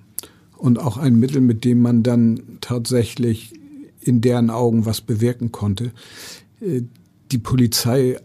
Und 0.57 0.79
auch 0.79 0.97
ein 0.97 1.17
Mittel, 1.17 1.41
mit 1.41 1.65
dem 1.65 1.81
man 1.81 2.03
dann 2.03 2.43
tatsächlich 2.61 3.53
in 4.01 4.21
deren 4.21 4.51
Augen 4.51 4.87
was 4.87 5.01
bewirken 5.01 5.53
konnte. 5.53 5.93
Äh, 6.61 6.83
die 7.31 7.39
Polizei 7.39 8.17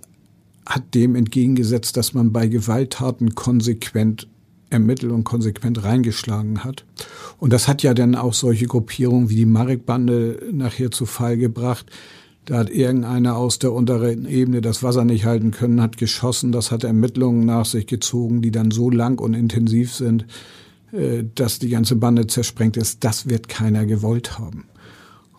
hat 0.66 0.96
dem 0.96 1.16
entgegengesetzt, 1.16 1.98
dass 1.98 2.14
man 2.14 2.32
bei 2.32 2.48
Gewalttaten 2.48 3.36
konsequent 3.36 4.28
ermittelt 4.74 5.12
und 5.12 5.24
konsequent 5.24 5.84
reingeschlagen 5.84 6.64
hat. 6.64 6.86
Und 7.40 7.54
das 7.54 7.68
hat 7.68 7.84
ja 7.84 7.94
dann 7.94 8.16
auch 8.16 8.34
solche 8.34 8.66
Gruppierungen 8.66 9.30
wie 9.30 9.36
die 9.36 9.46
Marek-Bande 9.46 10.50
nachher 10.52 10.92
zu 10.92 11.06
Fall 11.06 11.38
gebracht. 11.38 11.86
Da 12.46 12.58
hat 12.58 12.70
irgendeiner 12.70 13.38
aus 13.38 13.60
der 13.60 13.72
unteren 13.72 14.26
Ebene 14.26 14.60
das 14.60 14.84
Wasser 14.84 15.06
nicht 15.06 15.24
halten 15.24 15.52
können, 15.52 15.82
hat 15.82 15.98
geschossen. 15.98 16.52
Das 16.52 16.72
hat 16.72 16.84
Ermittlungen 16.84 17.46
nach 17.46 17.66
sich 17.66 17.88
gezogen, 17.88 18.42
die 18.42 18.52
dann 18.52 18.72
so 18.72 18.90
lang 18.90 19.20
und 19.20 19.34
intensiv 19.34 19.94
sind, 19.94 20.26
äh, 20.92 21.24
dass 21.36 21.60
die 21.60 21.70
ganze 21.70 21.96
Bande 21.96 22.28
zersprengt 22.28 22.76
ist. 22.76 23.04
Das 23.04 23.30
wird 23.30 23.48
keiner 23.48 23.86
gewollt 23.86 24.38
haben. 24.38 24.66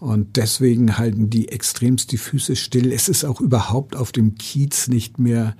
Und 0.00 0.36
deswegen 0.36 0.98
halten 0.98 1.30
die 1.30 1.48
extremst 1.48 2.12
die 2.12 2.18
Füße 2.18 2.56
still. 2.56 2.92
Es 2.92 3.08
ist 3.08 3.24
auch 3.24 3.40
überhaupt 3.40 3.96
auf 3.96 4.12
dem 4.12 4.34
Kiez 4.36 4.88
nicht 4.88 5.18
mehr 5.18 5.56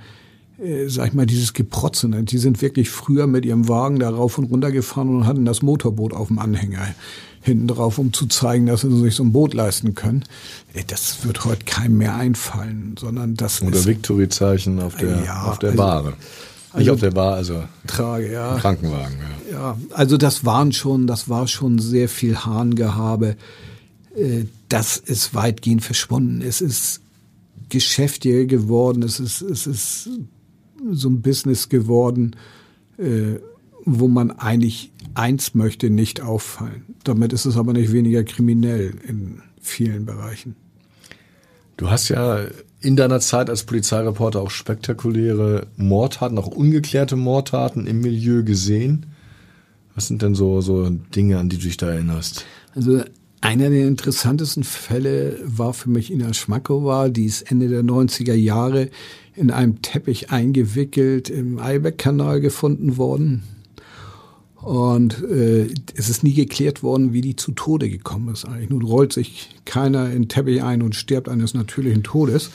äh, 0.59 0.89
sag 0.89 1.09
ich 1.09 1.15
mal, 1.15 1.27
dieses 1.27 1.53
Geprotze. 1.53 2.09
Ne? 2.09 2.23
Die 2.23 2.39
sind 2.39 2.63
wirklich 2.63 2.91
früher 2.91 3.27
mit 3.27 3.45
ihrem 3.45 3.69
Wagen 3.69 3.99
da 3.99 4.11
rauf 4.11 4.39
und 4.39 4.45
runter 4.45 4.71
gefahren 4.71 5.09
und 5.09 5.27
hatten 5.27 5.45
das 5.45 5.63
Motorboot 5.63 6.13
auf 6.13 6.29
dem 6.29 6.39
Anhänger 6.39 6.95
hinten 7.41 7.69
drauf, 7.69 7.99
um 7.99 8.13
zu 8.13 8.27
zeigen, 8.27 8.67
dass 8.67 8.81
sie 8.81 8.99
sich 9.01 9.15
so 9.15 9.23
ein 9.23 9.33
Boot 9.33 9.53
leisten 9.53 9.95
können. 9.95 10.25
Äh, 10.73 10.83
das 10.87 11.25
wird 11.25 11.45
heute 11.45 11.65
keinem 11.65 11.99
mehr 11.99 12.17
einfallen, 12.17 12.97
sondern 12.99 13.35
das 13.35 13.63
Oder 13.63 13.77
ist... 13.77 13.87
Victory-Zeichen 13.87 14.81
auf 14.81 14.97
der, 14.97 15.25
ja, 15.25 15.43
auf 15.45 15.59
der 15.59 15.71
also, 15.71 15.83
Ware. 15.83 16.09
Nicht 16.77 16.89
also, 16.89 16.93
auf 16.95 17.01
der 17.01 17.11
Bar, 17.13 17.35
also 17.35 17.63
Trage, 17.87 18.33
ja. 18.33 18.57
Krankenwagen. 18.57 19.17
Ja. 19.51 19.57
ja, 19.57 19.79
also 19.91 20.17
das 20.17 20.45
waren 20.45 20.73
schon, 20.73 21.07
das 21.07 21.29
war 21.29 21.47
schon 21.47 21.79
sehr 21.79 22.09
viel 22.09 22.37
Hahngehabe. 22.37 23.37
Äh, 24.17 24.45
das 24.69 24.97
ist 24.97 25.35
weitgehend 25.35 25.85
verschwunden. 25.85 26.43
Es 26.43 26.61
ist 26.61 27.01
geschäftiger 27.69 28.47
geworden. 28.47 29.03
Es 29.03 29.21
ist, 29.21 29.43
es 29.43 29.67
ist 29.67 30.09
so 30.93 31.09
ein 31.09 31.23
Business 31.23 31.69
geworden, 31.69 32.37
äh, 32.99 33.39
wo 33.85 34.09
man 34.09 34.31
eigentlich 34.31 34.93
eins 35.15 35.55
möchte, 35.55 35.91
nicht 35.91 36.21
auffallen. 36.21 36.85
Damit 37.05 37.33
ist 37.33 37.45
es 37.45 37.57
aber 37.57 37.73
nicht 37.73 37.93
weniger 37.93 38.25
kriminell 38.25 38.95
in 39.07 39.43
vielen 39.61 40.07
Bereichen. 40.07 40.57
Du 41.77 41.91
hast 41.91 42.09
ja 42.09 42.41
in 42.81 42.97
deiner 42.97 43.21
Zeit 43.21 43.51
als 43.51 43.65
Polizeireporter 43.65 44.41
auch 44.41 44.51
spektakuläre 44.51 45.67
Mordtaten, 45.77 46.39
auch 46.39 46.49
ungeklärte 46.49 47.17
Mordtaten 47.17 47.87
im 47.87 48.01
Milieu 48.01 48.43
gesehen. 48.43 49.07
Was 49.95 50.09
sind 50.09 50.23
denn 50.23 50.35
so, 50.35 50.61
so 50.61 50.91
Dinge, 50.91 51.39
an 51.39 51.49
die 51.49 51.57
du 51.57 51.65
dich 51.65 51.77
da 51.77 51.91
erinnerst? 51.91 52.45
Also 52.75 53.03
einer 53.41 53.71
der 53.71 53.87
interessantesten 53.87 54.65
Fälle 54.65 55.39
war 55.45 55.73
für 55.73 55.91
mich 55.91 56.13
Ina 56.13 56.35
Schmackova, 56.35 57.09
die 57.09 57.27
ist 57.27 57.51
Ende 57.51 57.69
der 57.69 57.83
90er 57.83 58.35
Jahre 58.35 58.91
in 59.37 59.51
einem 59.51 59.83
Teppich 59.83 60.31
eingewickelt 60.31 61.29
im 61.31 61.59
Eibeck-Kanal 61.59 62.41
gefunden 62.41 62.97
worden. 62.97 63.43
Und 64.65 65.23
äh, 65.25 65.69
es 65.95 66.09
ist 66.09 66.23
nie 66.23 66.33
geklärt 66.33 66.83
worden, 66.83 67.13
wie 67.13 67.21
die 67.21 67.37
zu 67.37 67.53
Tode 67.53 67.91
gekommen 67.91 68.33
ist 68.33 68.47
eigentlich. 68.47 68.71
Nun 68.71 68.83
rollt 68.83 69.13
sich 69.13 69.51
keiner 69.67 70.11
in 70.11 70.29
Teppich 70.29 70.63
ein 70.63 70.81
und 70.81 70.95
stirbt 70.95 71.29
eines 71.29 71.53
natürlichen 71.53 72.03
Todes. 72.03 72.51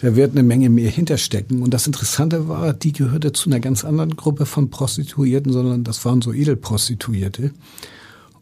Da 0.00 0.16
wird 0.16 0.32
eine 0.32 0.42
Menge 0.42 0.70
mehr 0.70 0.90
hinterstecken. 0.90 1.62
Und 1.62 1.74
das 1.74 1.86
Interessante 1.86 2.48
war, 2.48 2.72
die 2.72 2.92
gehörte 2.92 3.32
zu 3.32 3.50
einer 3.50 3.60
ganz 3.60 3.84
anderen 3.84 4.16
Gruppe 4.16 4.46
von 4.46 4.70
Prostituierten, 4.70 5.52
sondern 5.52 5.84
das 5.84 6.04
waren 6.04 6.22
so 6.22 6.32
Edelprostituierte. 6.32 7.52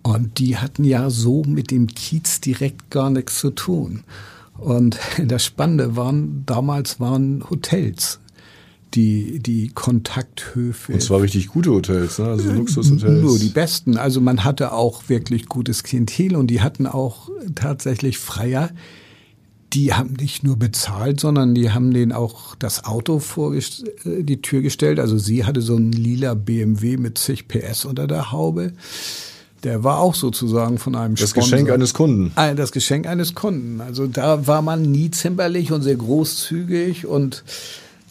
Und 0.03 0.39
die 0.39 0.57
hatten 0.57 0.85
ja 0.85 1.11
so 1.11 1.43
mit 1.45 1.71
dem 1.71 1.89
Kiez 1.89 2.41
direkt 2.41 2.91
gar 2.91 3.11
nichts 3.11 3.41
zu 3.41 3.51
tun. 3.51 4.05
Und 4.61 4.99
das 5.25 5.45
Spannende 5.45 5.97
waren, 5.97 6.45
damals 6.47 7.01
waren 7.01 7.49
Hotels 7.49 8.21
die, 8.95 9.39
die 9.39 9.69
Kontakthöfe. 9.69 10.93
Und 10.93 11.03
zwar 11.03 11.23
richtig 11.23 11.49
gute 11.49 11.71
Hotels, 11.71 12.19
ne? 12.19 12.27
also 12.27 12.51
Luxushotels. 12.53 13.23
Nur 13.23 13.39
die 13.39 13.49
besten. 13.49 13.97
Also 13.97 14.21
man 14.21 14.45
hatte 14.45 14.73
auch 14.73 15.09
wirklich 15.09 15.47
gutes 15.47 15.83
Klientel 15.83 16.37
und 16.37 16.49
die 16.49 16.61
hatten 16.61 16.87
auch 16.87 17.31
tatsächlich 17.55 18.19
Freier. 18.19 18.71
Die 19.73 19.95
haben 19.95 20.15
nicht 20.15 20.43
nur 20.43 20.57
bezahlt, 20.57 21.21
sondern 21.21 21.55
die 21.55 21.71
haben 21.71 21.95
denen 21.95 22.11
auch 22.11 22.57
das 22.57 22.85
Auto 22.85 23.21
vor 23.21 23.55
äh, 23.55 23.63
die 24.05 24.43
Tür 24.43 24.63
gestellt. 24.63 24.99
Also 24.99 25.17
sie 25.17 25.45
hatte 25.45 25.63
so 25.63 25.77
einen 25.77 25.93
lila 25.93 26.35
BMW 26.35 26.97
mit 26.97 27.19
zig 27.19 27.47
PS 27.47 27.85
unter 27.85 28.09
der 28.09 28.33
Haube. 28.33 28.73
Der 29.63 29.85
war 29.85 29.99
auch 29.99 30.15
sozusagen 30.15 30.79
von 30.79 30.95
einem 30.95 31.17
Das 31.17 31.31
Sponsor. 31.31 31.51
Geschenk 31.51 31.71
eines 31.71 31.95
Kunden. 31.95 32.33
Ah, 32.35 32.55
das 32.55 32.73
Geschenk 32.73 33.07
eines 33.07 33.35
Kunden. 33.35 33.81
Also 33.81 34.07
da 34.07 34.47
war 34.47 34.63
man 34.63 34.83
nie 34.83 35.11
zimperlich 35.11 35.73
und 35.73 35.83
sehr 35.83 35.97
großzügig 35.97 37.07
und 37.07 37.45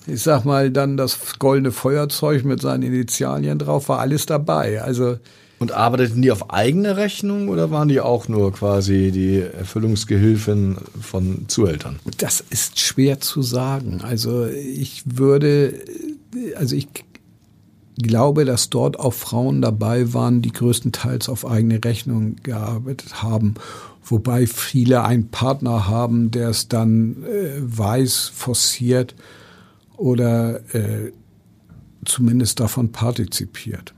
ich 0.05 0.21
sag 0.21 0.45
mal 0.45 0.71
dann 0.71 0.97
das 0.97 1.17
goldene 1.39 1.71
Feuerzeug 1.71 2.43
mit 2.45 2.61
seinen 2.61 2.83
Initialien 2.83 3.59
drauf 3.59 3.89
war 3.89 3.99
alles 3.99 4.25
dabei. 4.25 4.81
Also 4.81 5.17
und 5.59 5.73
arbeiteten 5.73 6.21
die 6.21 6.31
auf 6.31 6.51
eigene 6.51 6.95
Rechnung 6.95 7.49
oder 7.49 7.69
waren 7.69 7.89
die 7.89 7.99
auch 7.99 8.29
nur 8.29 8.53
quasi 8.53 9.11
die 9.11 9.41
Erfüllungsgehilfen 9.41 10.77
von 11.01 11.45
Zuhältern? 11.47 11.99
Das 12.17 12.41
ist 12.49 12.79
schwer 12.79 13.19
zu 13.19 13.41
sagen. 13.41 13.99
Also 14.01 14.45
ich 14.45 15.03
würde, 15.05 15.73
also 16.55 16.75
ich 16.77 16.87
glaube, 17.99 18.45
dass 18.45 18.69
dort 18.69 18.99
auch 18.99 19.13
Frauen 19.13 19.61
dabei 19.61 20.13
waren, 20.13 20.41
die 20.41 20.51
größtenteils 20.51 21.29
auf 21.29 21.45
eigene 21.45 21.83
Rechnung 21.83 22.37
gearbeitet 22.43 23.21
haben. 23.21 23.55
Wobei 24.03 24.47
viele 24.47 25.03
einen 25.03 25.29
Partner 25.29 25.87
haben, 25.87 26.31
der 26.31 26.49
es 26.49 26.67
dann 26.67 27.23
äh, 27.23 27.59
weiß, 27.59 28.31
forciert 28.33 29.15
oder 29.97 30.61
äh, 30.73 31.11
zumindest 32.05 32.59
davon 32.59 32.91
partizipiert. 32.91 33.93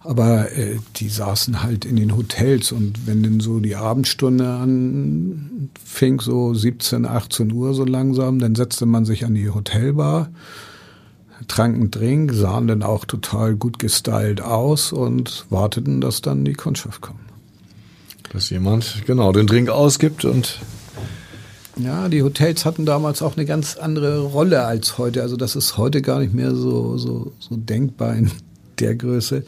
Aber 0.00 0.52
äh, 0.52 0.76
die 0.96 1.08
saßen 1.08 1.62
halt 1.62 1.86
in 1.86 1.96
den 1.96 2.14
Hotels 2.14 2.72
und 2.72 3.06
wenn 3.06 3.22
dann 3.22 3.40
so 3.40 3.58
die 3.60 3.76
Abendstunde 3.76 4.46
anfing, 4.46 6.20
so 6.20 6.52
17, 6.52 7.06
18 7.06 7.50
Uhr 7.50 7.72
so 7.72 7.86
langsam, 7.86 8.38
dann 8.38 8.54
setzte 8.54 8.84
man 8.84 9.06
sich 9.06 9.24
an 9.24 9.34
die 9.34 9.48
Hotelbar, 9.48 10.30
trank 11.48 11.76
einen 11.76 11.90
Drink, 11.90 12.32
sahen 12.32 12.66
dann 12.66 12.82
auch 12.82 13.04
total 13.04 13.54
gut 13.54 13.78
gestylt 13.78 14.40
aus 14.40 14.92
und 14.92 15.46
warteten, 15.50 16.00
dass 16.00 16.22
dann 16.22 16.44
die 16.44 16.54
Kundschaft 16.54 17.00
kommt. 17.00 17.20
Dass 18.32 18.50
jemand 18.50 19.02
genau 19.06 19.32
den 19.32 19.46
Drink 19.46 19.68
ausgibt 19.68 20.24
und 20.24 20.60
ja, 21.76 22.08
die 22.08 22.22
Hotels 22.22 22.64
hatten 22.64 22.86
damals 22.86 23.20
auch 23.20 23.36
eine 23.36 23.46
ganz 23.46 23.76
andere 23.76 24.20
Rolle 24.20 24.64
als 24.64 24.96
heute. 24.98 25.22
Also 25.22 25.36
das 25.36 25.56
ist 25.56 25.76
heute 25.76 26.02
gar 26.02 26.20
nicht 26.20 26.32
mehr 26.32 26.54
so, 26.54 26.96
so, 26.98 27.32
so 27.40 27.56
denkbar 27.56 28.14
in 28.14 28.30
der 28.78 28.94
Größe. 28.94 29.44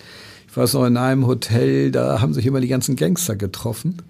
Ich 0.49 0.57
weiß 0.57 0.75
noch, 0.75 0.87
in 0.87 0.97
einem 0.97 1.27
Hotel, 1.27 1.93
da 1.93 2.21
haben 2.21 2.35
sich 2.35 2.47
immer 2.47 2.61
die 2.61 2.69
ganzen 2.69 2.97
Gangster 2.97 3.37
getroffen. 3.37 4.03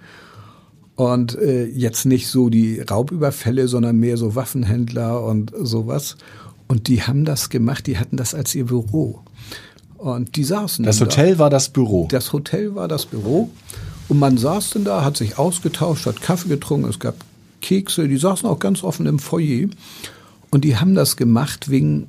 Und 0.95 1.37
äh, 1.39 1.67
jetzt 1.67 2.07
nicht 2.07 2.29
so 2.29 2.49
die 2.49 2.81
Raubüberfälle, 2.81 3.69
sondern 3.69 3.97
mehr 3.97 4.17
so 4.17 4.35
Waffenhändler 4.35 5.23
und 5.23 5.53
sowas. 5.55 6.17
Und 6.69 6.89
die 6.89 7.03
haben 7.03 7.25
das 7.25 7.49
gemacht, 7.49 7.87
die 7.87 7.99
hatten 7.99 8.17
das 8.17 8.35
als 8.35 8.55
ihr 8.55 8.67
Büro. 8.67 9.21
Und 9.99 10.37
die 10.37 10.45
saßen. 10.45 10.85
Das 10.85 11.01
Hotel 11.01 11.35
da. 11.35 11.39
war 11.39 11.51
das 11.51 11.69
Büro. 11.69 12.09
Das 12.11 12.33
Hotel 12.33 12.75
war 12.75 12.89
das 12.89 13.07
Büro. 13.07 13.51
Und 14.09 14.19
man 14.19 14.37
saß 14.37 14.71
denn 14.71 14.85
da, 14.85 15.05
hat 15.05 15.17
sich 15.17 15.39
ausgetauscht, 15.39 16.07
hat 16.07 16.21
Kaffee 16.21 16.49
getrunken, 16.49 16.89
es 16.89 16.99
gab 16.99 17.17
Kekse, 17.61 18.07
die 18.07 18.19
saßen 18.19 18.49
auch 18.49 18.59
ganz 18.59 18.85
offen 18.85 19.07
im 19.07 19.19
Foyer. 19.19 19.69
Und 20.51 20.65
die 20.65 20.77
haben 20.77 20.95
das 20.95 21.17
gemacht 21.17 21.71
wegen, 21.71 22.07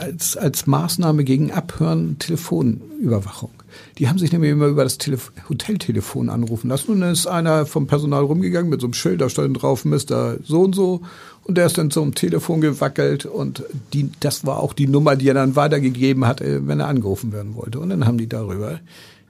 als, 0.00 0.36
als 0.36 0.66
Maßnahme 0.66 1.24
gegen 1.24 1.50
Abhören 1.50 2.18
Telefonüberwachung. 2.18 3.50
Die 3.98 4.08
haben 4.08 4.18
sich 4.18 4.32
nämlich 4.32 4.50
immer 4.52 4.66
über 4.66 4.84
das 4.84 4.98
Telef 4.98 5.32
Hoteltelefon 5.48 6.28
anrufen 6.30 6.68
lassen. 6.68 6.92
Und 6.92 7.00
dann 7.00 7.12
ist 7.12 7.26
einer 7.26 7.66
vom 7.66 7.86
Personal 7.86 8.22
rumgegangen 8.24 8.70
mit 8.70 8.80
so 8.80 8.86
einem 8.86 8.94
Schild, 8.94 9.20
da 9.20 9.28
stand 9.28 9.60
drauf, 9.60 9.84
Mr. 9.84 10.36
so 10.44 10.62
und 10.62 10.74
so. 10.74 11.02
Und 11.48 11.56
der 11.56 11.64
ist 11.64 11.78
dann 11.78 11.90
zum 11.90 12.14
Telefon 12.14 12.60
gewackelt 12.60 13.24
und 13.24 13.64
die, 13.94 14.10
das 14.20 14.44
war 14.44 14.60
auch 14.60 14.74
die 14.74 14.86
Nummer, 14.86 15.16
die 15.16 15.28
er 15.28 15.34
dann 15.34 15.56
weitergegeben 15.56 16.26
hat, 16.26 16.42
äh, 16.42 16.66
wenn 16.68 16.78
er 16.78 16.88
angerufen 16.88 17.32
werden 17.32 17.56
wollte. 17.56 17.80
Und 17.80 17.88
dann 17.88 18.04
haben 18.04 18.18
die 18.18 18.28
darüber 18.28 18.80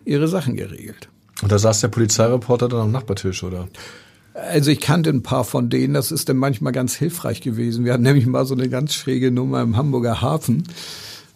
ihre 0.04 0.26
Sachen 0.26 0.56
geregelt. 0.56 1.08
Und 1.42 1.52
da 1.52 1.60
saß 1.60 1.80
der 1.80 1.88
Polizeireporter 1.88 2.68
dann 2.68 2.80
am 2.80 2.90
Nachbartisch, 2.90 3.44
oder? 3.44 3.68
Also 4.34 4.72
ich 4.72 4.80
kannte 4.80 5.10
ein 5.10 5.22
paar 5.22 5.44
von 5.44 5.70
denen, 5.70 5.94
das 5.94 6.10
ist 6.10 6.28
dann 6.28 6.38
manchmal 6.38 6.72
ganz 6.72 6.96
hilfreich 6.96 7.40
gewesen. 7.40 7.84
Wir 7.84 7.92
hatten 7.92 8.02
nämlich 8.02 8.26
mal 8.26 8.46
so 8.46 8.54
eine 8.54 8.68
ganz 8.68 8.94
schräge 8.94 9.30
Nummer 9.30 9.62
im 9.62 9.76
Hamburger 9.76 10.20
Hafen. 10.20 10.64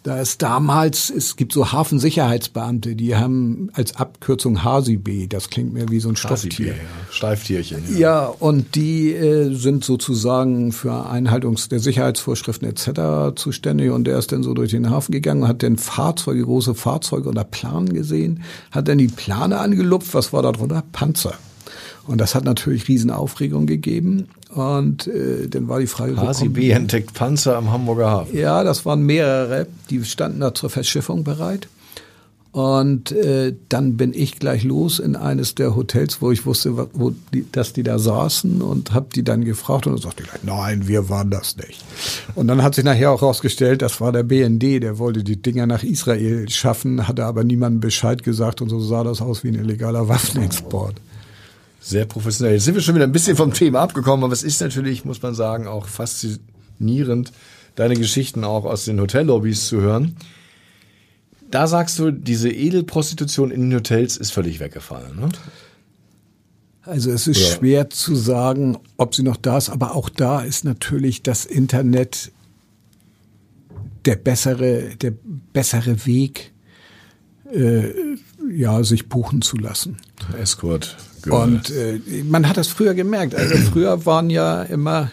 Da 0.02 0.20
ist 0.20 0.42
damals, 0.42 1.10
es 1.10 1.36
gibt 1.36 1.52
so 1.52 1.70
Hafensicherheitsbeamte, 1.70 2.96
die 2.96 3.14
haben 3.14 3.70
als 3.72 3.94
Abkürzung 3.94 4.64
HASIB, 4.64 5.30
das 5.30 5.48
klingt 5.48 5.72
mir 5.72 5.90
wie 5.90 6.00
so 6.00 6.08
ein 6.08 6.16
Stofftier. 6.16 6.74
Ja. 6.74 6.74
Steiftierchen. 7.10 7.84
Ja. 7.92 7.98
ja, 7.98 8.26
und 8.26 8.74
die 8.74 9.12
äh, 9.12 9.54
sind 9.54 9.84
sozusagen 9.84 10.72
für 10.72 11.08
Einhaltung 11.08 11.56
der 11.70 11.78
Sicherheitsvorschriften 11.78 12.68
etc. 12.68 13.36
zuständig 13.36 13.90
und 13.90 14.04
der 14.04 14.18
ist 14.18 14.32
dann 14.32 14.42
so 14.42 14.54
durch 14.54 14.72
den 14.72 14.90
Hafen 14.90 15.12
gegangen, 15.12 15.46
hat 15.46 15.62
dann 15.62 15.76
Fahrzeuge, 15.76 16.42
große 16.42 16.74
Fahrzeuge 16.74 17.28
unter 17.28 17.44
Planen 17.44 17.92
gesehen, 17.92 18.42
hat 18.72 18.88
dann 18.88 18.98
die 18.98 19.06
Plane 19.06 19.58
angelupft, 19.58 20.14
was 20.14 20.32
war 20.32 20.42
da 20.42 20.50
drunter? 20.50 20.82
Panzer. 20.90 21.34
Und 22.06 22.20
das 22.20 22.34
hat 22.34 22.44
natürlich 22.44 22.88
Riesenaufregung 22.88 23.66
gegeben. 23.66 24.28
Und 24.54 25.06
äh, 25.06 25.48
dann 25.48 25.68
war 25.68 25.78
die 25.78 25.86
Frage... 25.86 26.16
HCB 26.16 26.70
entdeckt 26.70 27.14
Panzer 27.14 27.56
am 27.56 27.70
Hamburger 27.70 28.10
Hafen. 28.10 28.36
Ja, 28.36 28.64
das 28.64 28.84
waren 28.84 29.02
mehrere. 29.02 29.66
Die 29.90 30.04
standen 30.04 30.40
da 30.40 30.54
zur 30.54 30.68
Verschiffung 30.70 31.24
bereit. 31.24 31.68
Und 32.52 33.12
äh, 33.12 33.54
dann 33.70 33.96
bin 33.96 34.12
ich 34.12 34.38
gleich 34.38 34.62
los 34.62 34.98
in 34.98 35.16
eines 35.16 35.54
der 35.54 35.74
Hotels, 35.74 36.20
wo 36.20 36.30
ich 36.30 36.44
wusste, 36.44 36.76
wo 36.92 37.14
die, 37.32 37.46
dass 37.50 37.72
die 37.72 37.82
da 37.82 37.98
saßen 37.98 38.60
und 38.60 38.92
habe 38.92 39.06
die 39.14 39.24
dann 39.24 39.42
gefragt 39.42 39.86
und 39.86 39.94
dann 39.94 40.02
sagte 40.02 40.22
gleich, 40.24 40.42
nein, 40.42 40.86
wir 40.86 41.08
waren 41.08 41.30
das 41.30 41.56
nicht. 41.56 41.82
Und 42.34 42.48
dann 42.48 42.62
hat 42.62 42.74
sich 42.74 42.84
nachher 42.84 43.10
auch 43.10 43.22
herausgestellt, 43.22 43.80
das 43.80 44.02
war 44.02 44.12
der 44.12 44.24
BND, 44.24 44.82
der 44.82 44.98
wollte 44.98 45.24
die 45.24 45.40
Dinger 45.40 45.66
nach 45.66 45.82
Israel 45.82 46.46
schaffen, 46.50 47.08
hatte 47.08 47.24
aber 47.24 47.42
niemandem 47.42 47.80
Bescheid 47.80 48.22
gesagt 48.22 48.60
und 48.60 48.68
so 48.68 48.80
sah 48.80 49.02
das 49.02 49.22
aus 49.22 49.44
wie 49.44 49.48
ein 49.48 49.54
illegaler 49.54 50.08
Waffenexport. 50.08 50.96
Sehr 51.82 52.04
professionell. 52.04 52.54
Jetzt 52.54 52.64
sind 52.64 52.76
wir 52.76 52.80
schon 52.80 52.94
wieder 52.94 53.06
ein 53.06 53.12
bisschen 53.12 53.36
vom 53.36 53.52
Thema 53.52 53.80
abgekommen, 53.80 54.22
aber 54.22 54.32
es 54.32 54.44
ist 54.44 54.60
natürlich, 54.60 55.04
muss 55.04 55.20
man 55.20 55.34
sagen, 55.34 55.66
auch 55.66 55.88
faszinierend, 55.88 57.32
deine 57.74 57.96
Geschichten 57.96 58.44
auch 58.44 58.64
aus 58.64 58.84
den 58.84 59.00
Hotellobbys 59.00 59.66
zu 59.66 59.80
hören. 59.80 60.16
Da 61.50 61.66
sagst 61.66 61.98
du, 61.98 62.12
diese 62.12 62.50
Edelprostitution 62.50 63.50
in 63.50 63.62
den 63.62 63.74
Hotels 63.74 64.16
ist 64.16 64.32
völlig 64.32 64.60
weggefallen. 64.60 65.18
Ne? 65.18 65.28
Also 66.82 67.10
es 67.10 67.26
ist 67.26 67.40
ja. 67.40 67.56
schwer 67.56 67.90
zu 67.90 68.14
sagen, 68.14 68.78
ob 68.96 69.14
sie 69.16 69.24
noch 69.24 69.36
da 69.36 69.58
ist, 69.58 69.68
aber 69.68 69.96
auch 69.96 70.08
da 70.08 70.40
ist 70.40 70.64
natürlich 70.64 71.22
das 71.22 71.44
Internet 71.44 72.30
der 74.04 74.16
bessere, 74.16 74.96
der 74.96 75.12
bessere 75.52 76.06
Weg, 76.06 76.52
äh, 77.52 77.90
ja, 78.52 78.82
sich 78.84 79.08
buchen 79.08 79.42
zu 79.42 79.56
lassen. 79.56 79.98
Escort. 80.38 80.96
Und 81.30 81.70
äh, 81.70 82.00
man 82.24 82.48
hat 82.48 82.56
das 82.56 82.68
früher 82.68 82.94
gemerkt. 82.94 83.34
Also 83.34 83.56
früher 83.72 84.06
waren 84.06 84.30
ja 84.30 84.62
immer, 84.62 85.10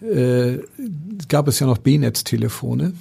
äh, 0.00 0.58
gab 1.28 1.48
es 1.48 1.60
ja 1.60 1.66
noch 1.66 1.78
B-Netz-Telefone. 1.78 2.92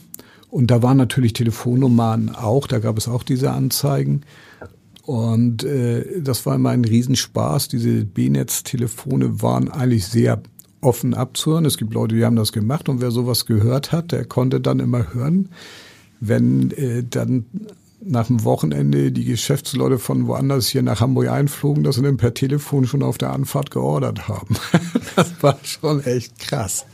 Und 0.50 0.72
da 0.72 0.82
waren 0.82 0.98
natürlich 0.98 1.34
Telefonnummern 1.34 2.34
auch, 2.34 2.68
da 2.68 2.80
gab 2.80 2.98
es 2.98 3.08
auch 3.08 3.24
diese 3.24 3.52
Anzeigen. 3.52 4.22
Und 5.04 5.64
äh, 5.64 6.22
das 6.22 6.46
war 6.46 6.56
immer 6.56 6.70
ein 6.72 6.86
Riesenspaß. 6.86 7.68
Diese 7.68 8.06
B-Netz-Telefone 8.06 9.42
waren 9.42 9.70
eigentlich 9.70 10.08
sehr 10.08 10.42
offen 10.82 11.14
abzuhören. 11.14 11.66
Es 11.66 11.78
gibt 11.78 11.94
Leute, 11.94 12.16
die 12.16 12.26
haben 12.26 12.36
das 12.36 12.52
gemacht 12.52 12.90
und 12.90 13.02
wer 13.02 13.12
sowas 13.12 13.46
gehört 13.46 13.92
hat, 13.92 14.12
der 14.12 14.26
konnte 14.26 14.62
dann 14.62 14.80
immer 14.80 15.14
hören, 15.14 15.50
wenn 16.20 16.72
äh, 16.72 17.04
dann 17.04 17.46
nach 18.06 18.28
dem 18.28 18.44
Wochenende 18.44 19.12
die 19.12 19.26
Geschäftsleute 19.26 19.98
von 19.98 20.28
woanders 20.28 20.68
hier 20.68 20.84
nach 20.84 21.02
Hamburg 21.02 21.30
einflogen, 21.30 21.84
dass 21.84 21.96
sie 21.96 22.04
dann 22.04 22.18
per 22.18 22.34
Telefon 22.34 22.86
schon 22.86 23.02
auf 23.02 23.18
der 23.18 23.32
Anfahrt 23.32 23.72
geordert 23.72 24.28
haben. 24.28 24.56
das 25.15 25.34
war 25.41 25.58
schon 25.63 26.04
echt 26.04 26.39
krass. 26.39 26.86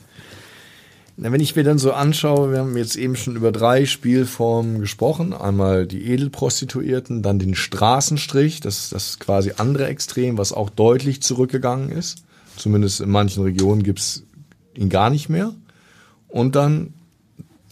Na, 1.17 1.32
wenn 1.32 1.41
ich 1.41 1.56
mir 1.56 1.63
dann 1.63 1.78
so 1.78 1.91
anschaue, 1.91 2.52
wir 2.52 2.60
haben 2.60 2.78
jetzt 2.78 2.95
eben 2.95 3.17
schon 3.17 3.36
über 3.36 3.52
drei 3.52 3.86
Spielformen 3.86 4.80
gesprochen. 4.80 5.34
Einmal 5.34 5.86
die 5.86 6.06
Edelprostituierten, 6.06 7.21
dann 7.21 7.39
den 7.39 7.56
Straßenstrich, 7.56 8.62
das 8.62 8.80
ist 8.80 8.93
das 8.93 9.19
quasi 9.19 9.52
andere 9.58 9.88
Extrem, 9.88 10.38
was 10.38 10.54
auch 10.54 10.69
deutlich 10.69 11.21
zurückgegangen 11.21 11.89
ist. 11.89 12.24
Zumindest 12.56 13.02
in 13.02 13.10
manchen 13.10 13.43
Regionen 13.43 13.84
gibt's 13.84 14.24
ihn 14.74 14.89
gar 14.89 15.10
nicht 15.10 15.28
mehr. 15.28 15.54
Und 16.30 16.56
dann 16.56 16.93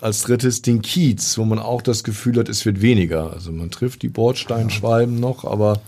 als 0.02 0.24
drittes 0.24 0.62
den 0.62 0.82
Kiez, 0.82 1.38
wo 1.38 1.46
man 1.46 1.60
auch 1.60 1.82
das 1.82 2.04
Gefühl 2.04 2.38
hat, 2.38 2.50
es 2.50 2.66
wird 2.66 2.82
weniger. 2.82 3.34
Also 3.34 3.52
man 3.52 3.72
trifft 3.72 4.02
die 4.02 4.10
Bordsteinschwalben 4.10 5.20
noch, 5.20 5.46
aber 5.46 5.82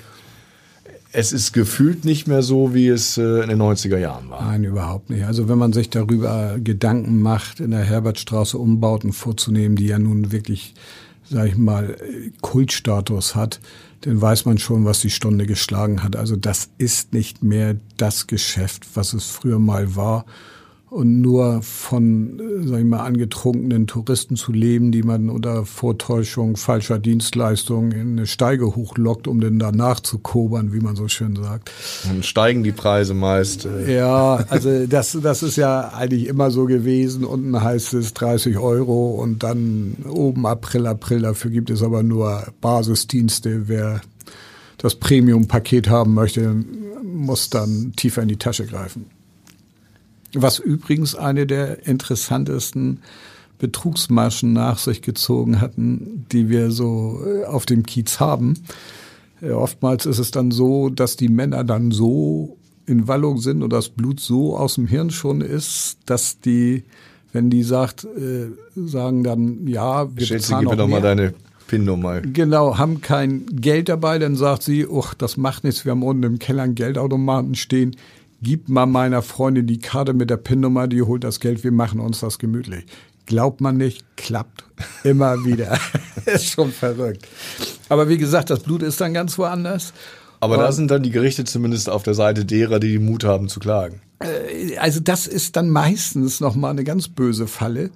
es 1.13 1.33
ist 1.33 1.51
gefühlt 1.51 2.05
nicht 2.05 2.27
mehr 2.27 2.41
so, 2.41 2.73
wie 2.73 2.87
es 2.87 3.17
äh, 3.17 3.41
in 3.41 3.49
den 3.49 3.61
90er 3.61 3.97
Jahren 3.97 4.29
war. 4.29 4.43
Nein, 4.43 4.63
überhaupt 4.63 5.09
nicht. 5.09 5.25
Also 5.25 5.49
wenn 5.49 5.57
man 5.57 5.73
sich 5.73 5.89
darüber 5.89 6.57
Gedanken 6.63 7.21
macht, 7.21 7.59
in 7.59 7.71
der 7.71 7.83
Herbertstraße 7.83 8.57
Umbauten 8.57 9.11
vorzunehmen, 9.11 9.75
die 9.75 9.87
ja 9.87 9.99
nun 9.99 10.31
wirklich, 10.31 10.73
sag 11.29 11.47
ich 11.47 11.57
mal, 11.57 11.97
Kultstatus 12.41 13.35
hat, 13.35 13.59
dann 14.01 14.21
weiß 14.21 14.45
man 14.45 14.57
schon, 14.57 14.85
was 14.85 15.01
die 15.01 15.09
Stunde 15.09 15.45
geschlagen 15.45 16.01
hat. 16.01 16.15
Also 16.15 16.35
das 16.35 16.69
ist 16.77 17.13
nicht 17.13 17.43
mehr 17.43 17.75
das 17.97 18.27
Geschäft, 18.27 18.87
was 18.95 19.13
es 19.13 19.25
früher 19.25 19.59
mal 19.59 19.95
war 19.95 20.25
und 20.91 21.21
nur 21.21 21.61
von, 21.61 22.37
äh, 22.37 22.67
sag 22.67 22.79
ich 22.79 22.85
mal, 22.85 22.99
angetrunkenen 22.99 23.87
Touristen 23.87 24.35
zu 24.35 24.51
leben, 24.51 24.91
die 24.91 25.03
man 25.03 25.29
unter 25.29 25.65
Vortäuschung 25.65 26.57
falscher 26.57 26.99
Dienstleistungen 26.99 27.93
in 27.93 28.11
eine 28.11 28.27
Steige 28.27 28.75
hochlockt, 28.75 29.29
um 29.29 29.39
dann 29.39 29.57
danach 29.57 30.01
zu 30.01 30.19
kobern, 30.19 30.73
wie 30.73 30.81
man 30.81 30.97
so 30.97 31.07
schön 31.07 31.37
sagt. 31.37 31.71
Dann 32.05 32.23
steigen 32.23 32.63
die 32.63 32.73
Preise 32.73 33.13
meist. 33.13 33.65
Äh. 33.65 33.95
Ja, 33.95 34.43
also 34.49 34.85
das, 34.85 35.17
das 35.23 35.43
ist 35.43 35.55
ja 35.55 35.93
eigentlich 35.95 36.27
immer 36.27 36.51
so 36.51 36.65
gewesen. 36.65 37.23
Unten 37.23 37.63
heißt 37.63 37.93
es 37.93 38.13
30 38.13 38.57
Euro 38.57 39.11
und 39.11 39.43
dann 39.43 39.95
oben 40.09 40.45
April, 40.45 40.87
April. 40.87 41.21
Dafür 41.21 41.51
gibt 41.51 41.69
es 41.69 41.83
aber 41.83 42.03
nur 42.03 42.47
Basisdienste. 42.59 43.69
Wer 43.69 44.01
das 44.77 44.95
Premium-Paket 44.95 45.89
haben 45.89 46.13
möchte, 46.13 46.53
muss 47.01 47.49
dann 47.49 47.93
tiefer 47.95 48.23
in 48.23 48.27
die 48.27 48.37
Tasche 48.37 48.65
greifen. 48.65 49.05
Was 50.33 50.59
übrigens 50.59 51.15
eine 51.15 51.45
der 51.45 51.85
interessantesten 51.87 53.01
Betrugsmaschen 53.61 54.53
nach 54.53 54.79
sich 54.79 55.03
gezogen 55.03 55.61
hatten, 55.61 56.25
die 56.31 56.49
wir 56.49 56.71
so 56.71 57.21
äh, 57.23 57.45
auf 57.45 57.67
dem 57.67 57.83
Kiez 57.83 58.19
haben. 58.19 58.55
Äh, 59.39 59.51
oftmals 59.51 60.07
ist 60.07 60.17
es 60.17 60.31
dann 60.31 60.49
so, 60.49 60.89
dass 60.89 61.15
die 61.15 61.29
Männer 61.29 61.63
dann 61.63 61.91
so 61.91 62.57
in 62.87 63.07
Wallung 63.07 63.37
sind 63.37 63.61
und 63.61 63.71
das 63.71 63.89
Blut 63.89 64.19
so 64.19 64.57
aus 64.57 64.75
dem 64.75 64.87
Hirn 64.87 65.11
schon 65.11 65.41
ist, 65.41 65.99
dass 66.07 66.39
die, 66.39 66.83
wenn 67.33 67.51
die 67.51 67.61
sagt, 67.61 68.03
äh, 68.03 68.47
sagen 68.75 69.23
dann, 69.23 69.67
ja, 69.67 70.09
wir 70.15 70.25
Schätze, 70.25 70.47
bezahlen 70.47 70.61
gib 70.61 70.71
mir 70.71 70.77
doch 70.77 70.87
mal 70.87 71.01
deine 71.01 71.35
PIN-Nummer. 71.67 72.21
Genau, 72.21 72.79
haben 72.79 73.01
kein 73.01 73.45
Geld 73.45 73.89
dabei, 73.89 74.17
dann 74.17 74.35
sagt 74.35 74.63
sie, 74.63 74.87
oh, 74.87 75.05
das 75.19 75.37
macht 75.37 75.63
nichts, 75.63 75.85
wir 75.85 75.91
haben 75.91 76.01
unten 76.01 76.23
im 76.23 76.39
Keller 76.39 76.63
einen 76.63 76.73
Geldautomaten 76.73 77.53
stehen, 77.53 77.95
gib 78.41 78.69
mal 78.69 78.85
meiner 78.85 79.21
Freundin 79.21 79.67
die 79.67 79.79
Karte 79.79 80.13
mit 80.13 80.29
der 80.29 80.37
PIN-Nummer, 80.37 80.87
die 80.87 81.01
holt 81.01 81.23
das 81.23 81.39
Geld, 81.39 81.63
wir 81.63 81.71
machen 81.71 81.99
uns 81.99 82.19
das 82.19 82.39
gemütlich. 82.39 82.85
Glaubt 83.25 83.61
man 83.61 83.77
nicht, 83.77 84.03
klappt. 84.17 84.65
Immer 85.03 85.45
wieder. 85.45 85.77
ist 86.25 86.49
schon 86.49 86.71
verrückt. 86.71 87.27
Aber 87.89 88.09
wie 88.09 88.17
gesagt, 88.17 88.49
das 88.49 88.61
Blut 88.61 88.83
ist 88.83 88.99
dann 88.99 89.13
ganz 89.13 89.37
woanders. 89.37 89.93
Aber 90.39 90.57
da 90.57 90.71
sind 90.71 90.89
dann 90.89 91.03
die 91.03 91.11
Gerichte 91.11 91.43
zumindest 91.43 91.87
auf 91.87 92.01
der 92.01 92.15
Seite 92.15 92.45
derer, 92.45 92.79
die 92.79 92.93
den 92.93 93.05
Mut 93.05 93.23
haben 93.23 93.47
zu 93.47 93.59
klagen. 93.59 94.01
Äh, 94.19 94.75
also 94.77 94.99
das 94.99 95.27
ist 95.27 95.55
dann 95.55 95.69
meistens 95.69 96.39
nochmal 96.39 96.71
eine 96.71 96.83
ganz 96.83 97.07
böse 97.07 97.45
Falle, 97.45 97.91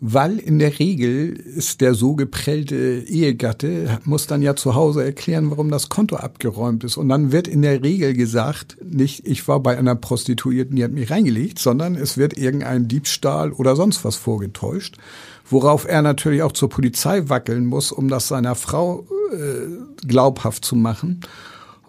weil 0.00 0.38
in 0.38 0.60
der 0.60 0.78
Regel 0.78 1.32
ist 1.32 1.80
der 1.80 1.94
so 1.94 2.14
geprellte 2.14 3.04
Ehegatte, 3.08 3.98
muss 4.04 4.28
dann 4.28 4.42
ja 4.42 4.54
zu 4.54 4.76
Hause 4.76 5.04
erklären, 5.04 5.50
warum 5.50 5.70
das 5.70 5.88
Konto 5.88 6.16
abgeräumt 6.16 6.84
ist. 6.84 6.96
Und 6.96 7.08
dann 7.08 7.32
wird 7.32 7.48
in 7.48 7.62
der 7.62 7.82
Regel 7.82 8.14
gesagt, 8.14 8.76
nicht 8.84 9.26
ich 9.26 9.48
war 9.48 9.60
bei 9.60 9.76
einer 9.76 9.96
Prostituierten, 9.96 10.76
die 10.76 10.84
hat 10.84 10.92
mich 10.92 11.10
reingelegt, 11.10 11.58
sondern 11.58 11.96
es 11.96 12.16
wird 12.16 12.38
irgendein 12.38 12.86
Diebstahl 12.86 13.50
oder 13.50 13.74
sonst 13.74 14.04
was 14.04 14.14
vorgetäuscht, 14.14 14.98
worauf 15.50 15.84
er 15.88 16.02
natürlich 16.02 16.42
auch 16.42 16.52
zur 16.52 16.68
Polizei 16.68 17.28
wackeln 17.28 17.66
muss, 17.66 17.90
um 17.90 18.08
das 18.08 18.28
seiner 18.28 18.54
Frau 18.54 19.04
äh, 19.32 20.06
glaubhaft 20.06 20.64
zu 20.64 20.76
machen. 20.76 21.20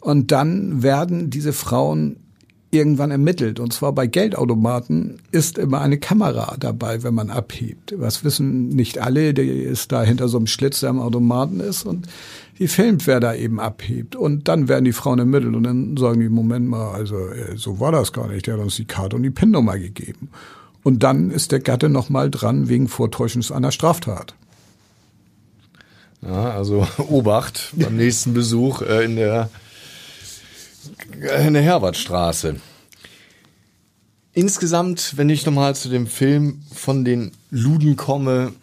Und 0.02 0.32
dann 0.32 0.82
werden 0.82 1.30
diese 1.30 1.54
Frauen 1.54 2.29
irgendwann 2.72 3.12
ermittelt. 3.12 3.60
Und 3.60 3.74
zwar 3.74 3.94
bei 3.94 4.08
Geldautomaten 4.08 5.20
ist 5.32 5.58
immer 5.58 5.82
eine 5.82 5.98
Kamera 5.98 6.56
dabei, 6.60 7.04
wenn 7.04 7.14
man 7.14 7.30
abhebt. 7.30 7.94
Was 7.98 8.24
wissen 8.24 8.70
nicht 8.70 9.00
alle, 9.00 9.34
die 9.34 9.42
ist 9.42 9.92
da 9.92 10.04
hinter 10.04 10.28
so 10.28 10.38
einem 10.38 10.48
Schlitz, 10.48 10.82
der 10.82 10.92
am 10.92 11.00
Automaten 11.00 11.60
ist 11.60 11.86
und 11.86 12.08
die 12.60 12.68
filmt, 12.68 13.08
wer 13.08 13.20
da 13.20 13.34
eben 13.34 13.60
abhebt. 13.60 14.16
Und 14.16 14.48
dann 14.48 14.68
werden 14.68 14.86
die 14.86 14.92
Frauen 14.92 15.20
ermittelt 15.20 15.56
und 15.56 15.64
dann 15.64 15.98
sagen 15.98 16.20
die, 16.20 16.30
Moment 16.30 16.68
mal, 16.68 16.92
also 16.92 17.18
äh, 17.18 17.56
so 17.56 17.80
war 17.80 17.92
das 17.92 18.14
gar 18.14 18.28
nicht. 18.28 18.48
Der 18.48 18.56
hat 18.56 18.62
uns 18.62 18.76
die 18.76 18.86
Karte 18.86 19.16
und 19.16 19.24
die 19.24 19.32
PIN-Nummer 19.32 19.80
gegeben. 19.80 20.30
Und 20.84 21.04
dann 21.04 21.32
ist 21.32 21.52
der 21.52 21.60
Gatte 21.60 21.90
nochmal 21.90 22.30
dran 22.30 22.70
wegen 22.70 22.88
Vortäuschens 22.88 23.52
einer 23.52 23.72
Straftat. 23.72 24.36
Ja, 26.22 26.52
also 26.52 26.86
Obacht 26.98 27.72
beim 27.76 27.96
nächsten 27.96 28.34
Besuch 28.34 28.82
äh, 28.82 29.06
in 29.06 29.16
der 29.16 29.50
in 31.46 31.54
der 31.54 31.64
Herbertstraße. 31.64 32.56
Insgesamt, 34.34 35.18
wenn 35.18 35.30
ich 35.30 35.46
nochmal 35.46 35.76
zu 35.76 35.90
dem 35.90 36.08
Film 36.08 36.62
von 36.74 37.04
den 37.04 37.32
Luden 37.52 37.96
komme, 37.96 38.54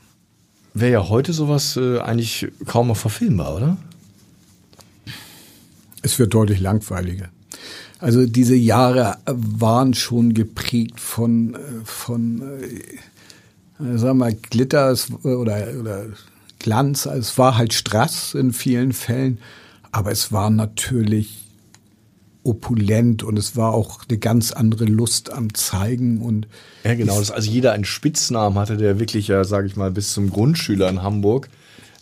wäre 0.74 0.92
ja 0.92 1.09
heute 1.09 1.33
sowas 1.33 1.76
äh, 1.76 1.98
eigentlich 1.98 2.48
kaum 2.66 2.88
noch 2.88 2.96
verfilmbar, 2.96 3.57
oder? 3.57 3.76
Es 6.02 6.18
wird 6.18 6.35
deutlich 6.35 6.61
langweiliger. 6.61 7.29
Also 7.98 8.26
diese 8.26 8.55
Jahre 8.55 9.18
waren 9.26 9.94
schon 9.94 10.35
geprägt 10.35 11.00
von, 11.00 11.55
äh, 11.55 11.59
von 11.85 12.42
äh, 12.61 13.98
sagen 13.98 14.18
wir 14.18 14.33
Glitter 14.33 14.94
oder, 15.22 15.68
oder 15.81 16.07
Glanz. 16.59 17.07
Es 17.07 17.38
war 17.38 17.57
halt 17.57 17.72
Strass 17.72 18.35
in 18.35 18.52
vielen 18.52 18.92
Fällen, 18.92 19.38
aber 19.92 20.12
es 20.12 20.31
war 20.31 20.50
natürlich 20.50 21.45
opulent 22.46 23.22
und 23.22 23.38
es 23.38 23.56
war 23.56 23.74
auch 23.74 24.00
eine 24.09 24.18
ganz 24.18 24.52
andere 24.52 24.85
Lust 24.85 25.32
am 25.32 25.52
Zeigen 25.54 26.22
und 26.22 26.46
ja 26.85 26.94
genau, 26.94 27.18
dass 27.18 27.30
also 27.30 27.50
jeder 27.50 27.72
einen 27.72 27.85
Spitznamen 27.85 28.59
hatte, 28.59 28.76
der 28.76 29.00
wirklich 29.00 29.28
ja, 29.28 29.44
sage 29.44 29.66
ich 29.66 29.76
mal, 29.76 29.90
bis 29.90 30.12
zum 30.12 30.30
Grundschüler 30.30 30.88
in 30.88 31.02
Hamburg 31.02 31.48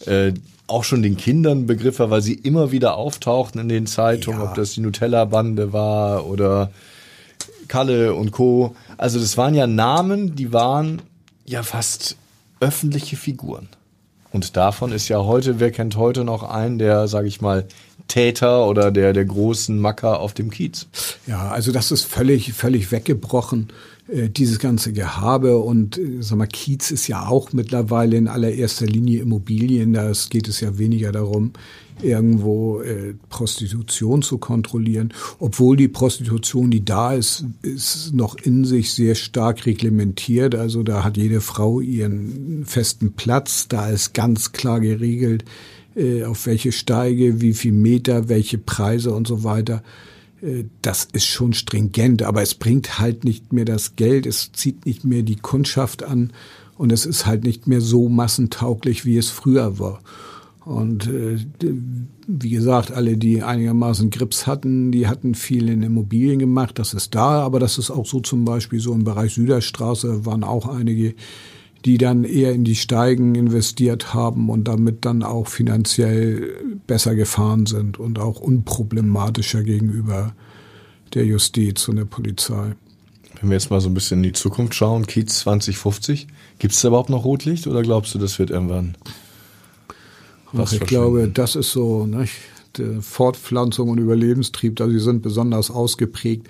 äh, 0.06 0.32
auch 0.66 0.84
schon 0.84 1.02
den 1.02 1.16
Kindern 1.16 1.66
Begriff 1.66 1.98
war, 1.98 2.10
weil 2.10 2.22
sie 2.22 2.34
immer 2.34 2.72
wieder 2.72 2.96
auftauchten 2.96 3.60
in 3.60 3.68
den 3.68 3.86
Zeitungen, 3.86 4.40
ja. 4.40 4.46
ob 4.48 4.54
das 4.54 4.72
die 4.72 4.80
Nutella-Bande 4.80 5.72
war 5.72 6.26
oder 6.26 6.70
Kalle 7.68 8.14
und 8.14 8.30
Co. 8.30 8.74
Also 8.96 9.18
das 9.18 9.36
waren 9.36 9.54
ja 9.54 9.66
Namen, 9.66 10.36
die 10.36 10.52
waren 10.52 11.02
ja 11.44 11.62
fast 11.62 12.16
öffentliche 12.60 13.16
Figuren. 13.16 13.68
Und 14.34 14.56
davon 14.56 14.90
ist 14.90 15.08
ja 15.08 15.22
heute, 15.22 15.60
wer 15.60 15.70
kennt 15.70 15.96
heute 15.96 16.24
noch 16.24 16.42
einen, 16.42 16.80
der, 16.80 17.06
sage 17.06 17.28
ich 17.28 17.40
mal, 17.40 17.68
Täter 18.08 18.66
oder 18.66 18.90
der, 18.90 19.12
der 19.12 19.24
großen 19.24 19.78
Macker 19.78 20.18
auf 20.18 20.34
dem 20.34 20.50
Kiez. 20.50 20.88
Ja, 21.28 21.50
also 21.50 21.70
das 21.70 21.92
ist 21.92 22.02
völlig, 22.02 22.52
völlig 22.52 22.90
weggebrochen, 22.90 23.68
dieses 24.06 24.58
ganze 24.58 24.92
Gehabe. 24.92 25.58
Und 25.58 25.98
äh, 25.98 26.20
sag 26.20 26.38
mal, 26.38 26.46
Kiez 26.46 26.90
ist 26.90 27.08
ja 27.08 27.26
auch 27.26 27.52
mittlerweile 27.52 28.16
in 28.16 28.28
allererster 28.28 28.86
Linie 28.86 29.22
Immobilien. 29.22 29.92
Da 29.94 30.12
geht 30.28 30.48
es 30.48 30.60
ja 30.60 30.76
weniger 30.78 31.10
darum, 31.12 31.52
irgendwo 32.02 32.82
äh, 32.82 33.14
Prostitution 33.30 34.22
zu 34.22 34.38
kontrollieren. 34.38 35.12
Obwohl 35.38 35.76
die 35.76 35.88
Prostitution, 35.88 36.70
die 36.70 36.84
da 36.84 37.14
ist, 37.14 37.44
ist 37.62 38.12
noch 38.12 38.36
in 38.36 38.64
sich 38.64 38.92
sehr 38.92 39.14
stark 39.14 39.64
reglementiert. 39.64 40.54
Also 40.54 40.82
da 40.82 41.02
hat 41.04 41.16
jede 41.16 41.40
Frau 41.40 41.80
ihren 41.80 42.64
festen 42.66 43.12
Platz. 43.12 43.68
Da 43.68 43.88
ist 43.88 44.12
ganz 44.12 44.52
klar 44.52 44.80
geregelt, 44.80 45.44
äh, 45.96 46.24
auf 46.24 46.46
welche 46.46 46.72
Steige, 46.72 47.40
wie 47.40 47.54
viel 47.54 47.72
Meter, 47.72 48.28
welche 48.28 48.58
Preise 48.58 49.14
und 49.14 49.26
so 49.26 49.44
weiter. 49.44 49.82
Äh, 50.44 50.64
das 50.82 51.08
ist 51.12 51.26
schon 51.26 51.52
stringent, 51.52 52.22
aber 52.22 52.42
es 52.42 52.54
bringt 52.54 52.98
halt 52.98 53.24
nicht 53.24 53.52
mehr 53.52 53.64
das 53.64 53.96
Geld, 53.96 54.26
es 54.26 54.52
zieht 54.52 54.86
nicht 54.86 55.04
mehr 55.04 55.22
die 55.22 55.36
Kundschaft 55.36 56.02
an 56.02 56.32
und 56.76 56.92
es 56.92 57.06
ist 57.06 57.26
halt 57.26 57.44
nicht 57.44 57.66
mehr 57.66 57.80
so 57.80 58.08
massentauglich, 58.08 59.04
wie 59.04 59.16
es 59.16 59.30
früher 59.30 59.78
war. 59.78 60.00
Und 60.64 61.08
äh, 61.08 61.38
wie 62.26 62.50
gesagt, 62.50 62.90
alle, 62.90 63.18
die 63.18 63.42
einigermaßen 63.42 64.08
Grips 64.08 64.46
hatten, 64.46 64.92
die 64.92 65.06
hatten 65.06 65.34
viel 65.34 65.68
in 65.68 65.82
Immobilien 65.82 66.38
gemacht. 66.38 66.78
Das 66.78 66.94
ist 66.94 67.14
da, 67.14 67.42
aber 67.42 67.60
das 67.60 67.76
ist 67.76 67.90
auch 67.90 68.06
so 68.06 68.20
zum 68.20 68.46
Beispiel 68.46 68.80
so 68.80 68.94
im 68.94 69.04
Bereich 69.04 69.34
Süderstraße 69.34 70.24
waren 70.24 70.42
auch 70.42 70.66
einige, 70.66 71.14
die 71.84 71.98
dann 71.98 72.24
eher 72.24 72.52
in 72.52 72.64
die 72.64 72.76
Steigen 72.76 73.34
investiert 73.34 74.14
haben 74.14 74.48
und 74.48 74.64
damit 74.64 75.04
dann 75.04 75.22
auch 75.22 75.48
finanziell 75.48 76.54
besser 76.86 77.14
gefahren 77.14 77.66
sind 77.66 77.98
und 77.98 78.18
auch 78.18 78.40
unproblematischer 78.40 79.62
gegenüber 79.62 80.34
der 81.12 81.26
Justiz 81.26 81.86
und 81.88 81.96
der 81.96 82.06
Polizei. 82.06 82.74
Wenn 83.40 83.50
wir 83.50 83.56
jetzt 83.56 83.70
mal 83.70 83.80
so 83.80 83.90
ein 83.90 83.94
bisschen 83.94 84.18
in 84.18 84.22
die 84.22 84.32
Zukunft 84.32 84.74
schauen, 84.74 85.06
Kiez 85.06 85.40
2050, 85.40 86.26
gibt 86.58 86.72
es 86.72 86.80
da 86.80 86.88
überhaupt 86.88 87.10
noch 87.10 87.24
Rotlicht 87.24 87.66
oder 87.66 87.82
glaubst 87.82 88.14
du, 88.14 88.18
das 88.18 88.38
wird 88.38 88.50
irgendwann? 88.50 88.96
Was 90.52 90.72
ich 90.72 90.80
glaube, 90.80 91.28
das 91.28 91.56
ist 91.56 91.72
so? 91.72 92.08
Die 92.76 93.00
Fortpflanzung 93.00 93.90
und 93.90 93.98
Überlebenstrieb, 93.98 94.76
da 94.76 94.88
sie 94.88 95.00
sind 95.00 95.22
besonders 95.22 95.70
ausgeprägt. 95.70 96.48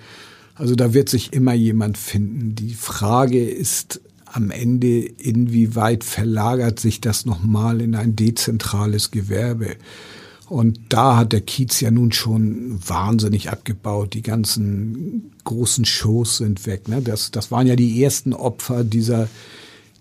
Also 0.53 0.75
da 0.75 0.93
wird 0.93 1.09
sich 1.09 1.33
immer 1.33 1.53
jemand 1.53 1.97
finden. 1.97 2.55
Die 2.55 2.73
Frage 2.73 3.43
ist, 3.43 3.99
am 4.35 4.51
Ende, 4.51 4.99
inwieweit 4.99 6.03
verlagert 6.03 6.79
sich 6.79 6.99
das 6.99 7.25
nochmal 7.25 7.81
in 7.81 7.95
ein 7.95 8.15
dezentrales 8.15 9.11
Gewerbe? 9.11 9.77
Und 10.47 10.79
da 10.89 11.17
hat 11.17 11.33
der 11.33 11.41
Kiez 11.41 11.79
ja 11.79 11.89
nun 11.89 12.11
schon 12.11 12.79
wahnsinnig 12.87 13.49
abgebaut. 13.49 14.13
Die 14.13 14.21
ganzen 14.21 15.31
großen 15.43 15.85
Shows 15.85 16.37
sind 16.37 16.67
weg. 16.67 16.87
Ne? 16.87 17.01
Das, 17.01 17.31
das 17.31 17.49
waren 17.49 17.65
ja 17.65 17.75
die 17.75 18.03
ersten 18.03 18.33
Opfer 18.33 18.83
dieser, 18.83 19.27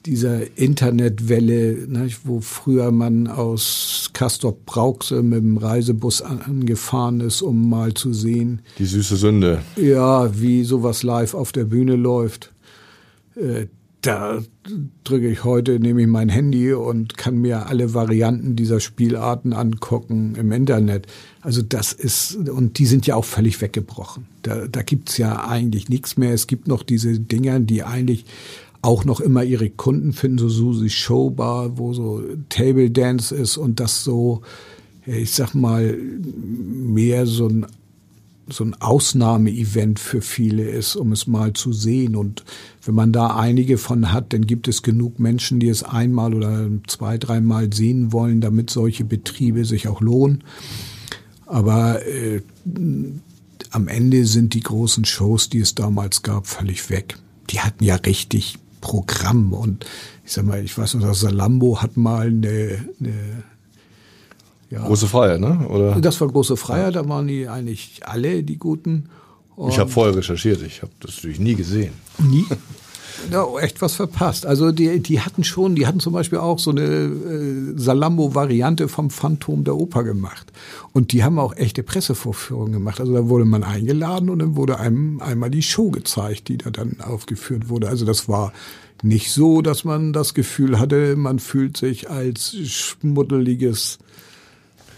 dieser 0.05 0.59
Internetwelle, 0.59 1.87
ne? 1.89 2.11
wo 2.25 2.41
früher 2.41 2.91
man 2.91 3.27
aus 3.27 4.11
Castor 4.13 4.55
Brauxel 4.67 5.23
mit 5.23 5.39
dem 5.39 5.57
Reisebus 5.57 6.21
angefahren 6.21 7.21
ist, 7.21 7.41
um 7.41 7.71
mal 7.71 7.95
zu 7.95 8.13
sehen. 8.13 8.61
Die 8.79 8.87
süße 8.87 9.17
Sünde. 9.17 9.63
Ja, 9.77 10.39
wie 10.39 10.65
sowas 10.65 11.03
live 11.03 11.33
auf 11.33 11.53
der 11.53 11.65
Bühne 11.65 11.97
läuft. 11.97 12.53
Da 14.05 14.43
drücke 15.03 15.31
ich 15.31 15.45
heute, 15.45 15.81
nehme 15.81 16.03
ich 16.03 16.07
mein 16.07 16.29
Handy 16.29 16.75
und 16.75 17.17
kann 17.17 17.39
mir 17.39 17.69
alle 17.69 17.95
Varianten 17.95 18.55
dieser 18.55 18.79
Spielarten 18.79 19.55
angucken 19.55 20.35
im 20.37 20.53
Internet. 20.53 21.07
Also 21.41 21.63
das 21.63 21.95
ist, 21.95 22.37
und 22.37 22.79
die 22.79 22.85
sind 22.85 23.07
ja 23.07 23.15
auch 23.17 23.25
völlig 23.25 23.63
weggebrochen. 23.63 24.27
Da, 24.43 24.69
da 24.69 24.83
gibt's 24.83 25.17
ja 25.17 25.49
eigentlich 25.49 25.89
nichts 25.89 26.19
mehr. 26.19 26.35
Es 26.35 26.47
gibt 26.47 26.69
noch 26.69 26.83
diese 26.83 27.19
Dinger, 27.19 27.61
die 27.61 27.83
eigentlich 27.83 28.27
auch 28.83 29.07
noch 29.07 29.21
immer 29.21 29.43
ihre 29.43 29.71
Kunden 29.71 30.13
finden, 30.13 30.37
so 30.37 30.51
Susi 30.51 30.91
Showbar, 30.91 31.79
wo 31.79 31.95
so 31.95 32.23
Table 32.51 32.91
Dance 32.91 33.35
ist 33.35 33.57
und 33.57 33.81
das 33.81 34.05
so, 34.05 34.43
ich 35.07 35.31
sag 35.31 35.55
mal, 35.55 35.97
mehr 35.97 37.25
so 37.25 37.49
ein 37.49 37.65
so 38.49 38.65
ein 38.65 38.75
Ausnahmeevent 38.81 39.99
für 39.99 40.21
viele 40.21 40.65
ist, 40.65 40.97
um 40.97 41.13
es 41.13 41.27
mal 41.27 41.53
zu 41.53 41.73
sehen. 41.73 42.17
Und 42.17 42.45
wenn 42.85 42.95
man 42.95 43.13
da 43.13 43.37
einige 43.37 43.79
von 43.79 44.13
hat, 44.13 44.33
dann 44.33 44.47
gibt 44.47 44.69
es 44.69 44.83
genug 44.83 45.19
Menschen, 45.19 45.61
die 45.61 45.69
es 45.69 45.83
einmal 45.83 46.35
oder 46.35 46.69
zwei, 46.87 47.19
dreimal 47.19 47.73
sehen 47.73 48.13
wollen, 48.13 48.41
damit 48.41 48.71
solche 48.71 49.05
Betriebe 49.05 49.65
sich 49.65 49.89
auch 49.89 50.01
lohnen. 50.01 50.45
Aber 51.47 52.07
äh, 52.07 52.43
am 53.71 53.89
Ende 53.89 54.25
sind 54.27 54.55
die 54.55 54.61
großen 54.61 55.05
Shows, 55.05 55.49
die 55.49 55.61
es 55.61 55.75
damals 55.75 56.23
gab, 56.23 56.47
völlig 56.47 56.91
weg. 56.91 57.17
Die 57.51 57.61
hatten 57.61 57.85
ja 57.85 57.97
richtig 57.97 58.59
Programm 58.81 59.55
und 59.55 59.87
ich 60.27 60.33
sag 60.33 60.45
mal, 60.45 60.63
ich 60.63 60.77
weiß 60.77 60.95
noch, 60.95 61.15
Salambo 61.15 61.81
hat 61.81 61.97
mal 61.97 62.27
eine, 62.27 62.87
eine 63.01 63.45
ja. 64.75 64.87
Große 64.87 65.07
Freiheit, 65.07 65.41
ne? 65.41 65.67
Oder? 65.69 66.01
Das 66.01 66.21
war 66.21 66.29
große 66.29 66.57
Freiheit, 66.57 66.97
da 66.97 67.09
waren 67.09 67.27
die 67.27 67.49
eigentlich 67.49 68.01
alle 68.05 68.43
die 68.43 68.59
Guten. 68.59 69.09
Und 69.57 69.71
ich 69.71 69.79
habe 69.79 69.91
vorher 69.91 70.17
recherchiert, 70.17 70.63
ich 70.63 70.83
habe 70.83 70.93
das 71.01 71.17
natürlich 71.17 71.41
nie 71.41 71.55
gesehen. 71.55 71.93
Nie? 72.19 72.45
Ja, 73.31 73.47
echt 73.59 73.81
was 73.81 73.95
verpasst. 73.95 74.45
Also 74.45 74.73
die, 74.73 75.01
die 75.01 75.21
hatten 75.21 75.45
schon, 75.45 75.77
die 75.77 75.87
hatten 75.87 76.01
zum 76.01 76.13
Beispiel 76.13 76.39
auch 76.39 76.59
so 76.59 76.73
eine 76.73 76.83
äh, 76.83 77.73
Salambo-Variante 77.77 78.89
vom 78.89 79.09
Phantom 79.09 79.65
der 79.65 79.77
Oper 79.77 80.05
gemacht. 80.05 80.53
Und 80.93 81.13
die 81.13 81.25
haben 81.25 81.39
auch 81.39 81.57
echte 81.57 81.83
Pressevorführungen 81.83 82.73
gemacht. 82.73 83.01
Also 83.01 83.15
da 83.15 83.29
wurde 83.29 83.45
man 83.45 83.63
eingeladen 83.63 84.29
und 84.29 84.41
dann 84.41 84.57
wurde 84.57 84.79
einem 84.79 85.21
einmal 85.21 85.51
die 85.51 85.63
Show 85.63 85.91
gezeigt, 85.91 86.49
die 86.49 86.59
da 86.59 86.71
dann 86.71 87.01
aufgeführt 87.01 87.69
wurde. 87.69 87.89
Also 87.89 88.05
das 88.05 88.29
war 88.29 88.53
nicht 89.03 89.31
so, 89.33 89.63
dass 89.63 89.85
man 89.85 90.13
das 90.13 90.35
Gefühl 90.35 90.79
hatte, 90.79 91.17
man 91.17 91.39
fühlt 91.39 91.77
sich 91.77 92.11
als 92.11 92.57
schmuddeliges 92.57 93.99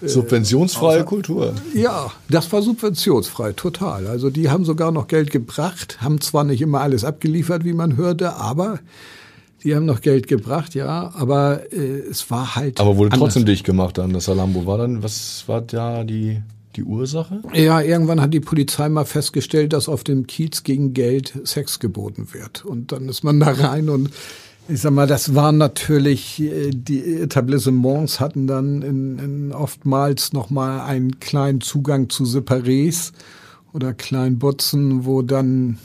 äh, 0.03 0.09
Subventionsfreie 0.09 1.05
Kultur. 1.05 1.55
Ja, 1.75 2.13
das 2.29 2.53
war 2.53 2.63
subventionsfrei, 2.63 3.53
total. 3.53 4.07
Also 4.07 4.31
die 4.31 4.51
haben 4.51 4.65
sogar 4.65 4.93
noch 4.93 5.09
Geld 5.09 5.31
gebracht, 5.31 5.99
haben 6.01 6.21
zwar 6.21 6.45
nicht 6.45 6.63
immer 6.63 6.81
alles 6.81 7.05
abgeliefert, 7.05 7.65
wie 7.65 7.73
man 7.73 7.97
hörte, 7.97 8.35
aber 8.37 8.81
die 9.67 9.75
haben 9.75 9.87
noch 9.87 10.01
Geld 10.01 10.29
gebracht, 10.29 10.75
ja, 10.75 11.13
aber 11.17 11.73
äh, 11.73 11.99
es 12.11 12.31
war 12.31 12.55
halt. 12.55 12.79
Aber 12.79 12.97
wurde 12.97 13.13
anders. 13.13 13.35
trotzdem 13.35 13.47
dicht 13.47 13.65
gemacht 13.65 13.99
dann, 13.99 14.13
das 14.13 14.27
Salambo. 14.27 14.67
War 14.67 14.79
dann, 14.79 15.03
was 15.03 15.45
war 15.49 15.61
da 15.61 16.05
die, 16.05 16.41
die 16.77 16.85
Ursache? 16.85 17.43
Ja, 17.53 17.81
irgendwann 17.81 18.21
hat 18.21 18.33
die 18.33 18.41
Polizei 18.41 18.89
mal 18.89 19.05
festgestellt, 19.05 19.73
dass 19.73 19.89
auf 19.89 20.05
dem 20.05 20.27
Kiez 20.27 20.63
gegen 20.63 20.95
Geld 20.95 21.33
Sex 21.45 21.81
geboten 21.81 22.29
wird. 22.33 22.65
Und 22.65 22.93
dann 22.93 23.09
ist 23.09 23.25
man 23.25 23.41
da 23.41 23.51
rein 23.51 23.89
und 23.89 24.11
ich 24.69 24.81
sag 24.81 24.93
mal, 24.93 25.07
das 25.07 25.35
waren 25.35 25.59
natürlich, 25.59 26.41
äh, 26.41 26.71
die 26.71 27.21
Etablissements 27.21 28.21
hatten 28.21 28.47
dann 28.47 28.83
in, 28.83 29.19
in 29.19 29.53
oftmals 29.53 30.33
nochmal 30.33 30.81
einen 30.81 31.21
kleinen 31.21 31.61
Zugang 31.61 32.11
zu 32.11 32.25
Separés 32.25 33.13
oder 33.73 33.95
kleinen 33.95 34.39
Butzen, 34.39 35.05
wo 35.05 35.23
dann, 35.23 35.79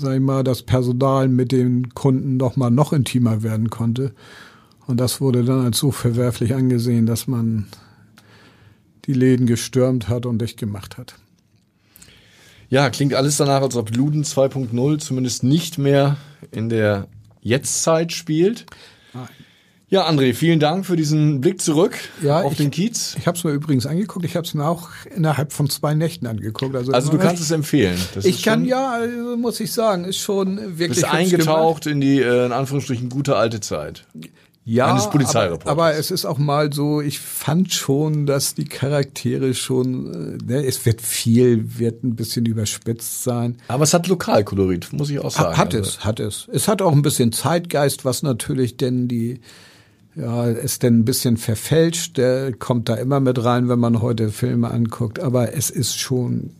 sag 0.00 0.14
ich 0.14 0.20
mal, 0.20 0.44
das 0.44 0.62
Personal 0.62 1.28
mit 1.28 1.52
den 1.52 1.94
Kunden 1.94 2.36
nochmal 2.36 2.70
noch 2.70 2.92
intimer 2.92 3.42
werden 3.42 3.70
konnte. 3.70 4.12
Und 4.86 4.98
das 4.98 5.20
wurde 5.20 5.44
dann 5.44 5.64
als 5.64 5.78
so 5.78 5.90
verwerflich 5.90 6.54
angesehen, 6.54 7.06
dass 7.06 7.26
man 7.26 7.66
die 9.06 9.12
Läden 9.12 9.46
gestürmt 9.46 10.08
hat 10.08 10.26
und 10.26 10.40
dicht 10.40 10.58
gemacht 10.58 10.98
hat. 10.98 11.14
Ja, 12.70 12.90
klingt 12.90 13.14
alles 13.14 13.38
danach, 13.38 13.62
als 13.62 13.76
ob 13.76 13.94
Luden 13.96 14.24
2.0 14.24 14.98
zumindest 14.98 15.42
nicht 15.42 15.78
mehr 15.78 16.18
in 16.52 16.68
der 16.68 17.08
Jetztzeit 17.42 18.12
spielt. 18.12 18.66
Ja, 19.90 20.06
André, 20.06 20.34
vielen 20.34 20.60
Dank 20.60 20.84
für 20.84 20.96
diesen 20.96 21.40
Blick 21.40 21.62
zurück 21.62 21.96
ja, 22.22 22.42
auf 22.42 22.52
ich, 22.52 22.58
den 22.58 22.70
Kiez. 22.70 23.16
Ich 23.18 23.26
habe 23.26 23.38
es 23.38 23.44
mir 23.44 23.52
übrigens 23.52 23.86
angeguckt. 23.86 24.22
Ich 24.26 24.36
habe 24.36 24.46
es 24.46 24.52
mir 24.52 24.66
auch 24.66 24.90
innerhalb 25.16 25.54
von 25.54 25.70
zwei 25.70 25.94
Nächten 25.94 26.26
angeguckt. 26.26 26.76
Also, 26.76 26.92
also 26.92 27.10
du 27.10 27.16
kannst 27.16 27.42
es 27.42 27.50
empfehlen. 27.50 27.98
Das 28.14 28.26
ich 28.26 28.42
kann 28.42 28.66
ja, 28.66 28.90
also 28.92 29.38
muss 29.38 29.58
ich 29.60 29.72
sagen, 29.72 30.04
ist 30.04 30.18
schon 30.18 30.78
wirklich. 30.78 31.00
Bist 31.00 31.04
eingetaucht 31.06 31.84
gemacht. 31.84 31.86
in 31.86 32.02
die 32.02 32.20
äh, 32.20 32.46
in 32.46 32.52
Anführungsstrichen 32.52 33.08
gute 33.08 33.36
alte 33.36 33.60
Zeit. 33.60 34.04
Ja, 34.70 34.88
aber, 34.88 35.58
aber, 35.64 35.94
es 35.94 36.10
ist 36.10 36.26
auch 36.26 36.36
mal 36.36 36.70
so, 36.70 37.00
ich 37.00 37.20
fand 37.20 37.72
schon, 37.72 38.26
dass 38.26 38.54
die 38.54 38.66
Charaktere 38.66 39.54
schon, 39.54 40.38
äh, 40.44 40.44
ne, 40.44 40.66
es 40.66 40.84
wird 40.84 41.00
viel, 41.00 41.78
wird 41.78 42.04
ein 42.04 42.16
bisschen 42.16 42.44
überspitzt 42.44 43.24
sein. 43.24 43.56
Aber 43.68 43.84
es 43.84 43.94
hat 43.94 44.08
Lokalkolorit, 44.08 44.92
muss 44.92 45.08
ich 45.08 45.20
auch 45.20 45.30
sagen. 45.30 45.56
Hat 45.56 45.74
also. 45.74 45.88
es, 45.88 46.04
hat 46.04 46.20
es. 46.20 46.48
Es 46.52 46.68
hat 46.68 46.82
auch 46.82 46.92
ein 46.92 47.00
bisschen 47.00 47.32
Zeitgeist, 47.32 48.04
was 48.04 48.22
natürlich 48.22 48.76
denn 48.76 49.08
die, 49.08 49.40
ja, 50.14 50.44
ist 50.44 50.82
denn 50.82 50.98
ein 50.98 51.04
bisschen 51.06 51.38
verfälscht. 51.38 52.18
Der 52.18 52.52
kommt 52.52 52.90
da 52.90 52.96
immer 52.96 53.20
mit 53.20 53.42
rein, 53.42 53.70
wenn 53.70 53.78
man 53.78 54.02
heute 54.02 54.28
Filme 54.28 54.70
anguckt. 54.70 55.18
Aber 55.18 55.54
es 55.54 55.70
ist 55.70 55.98
schon, 55.98 56.50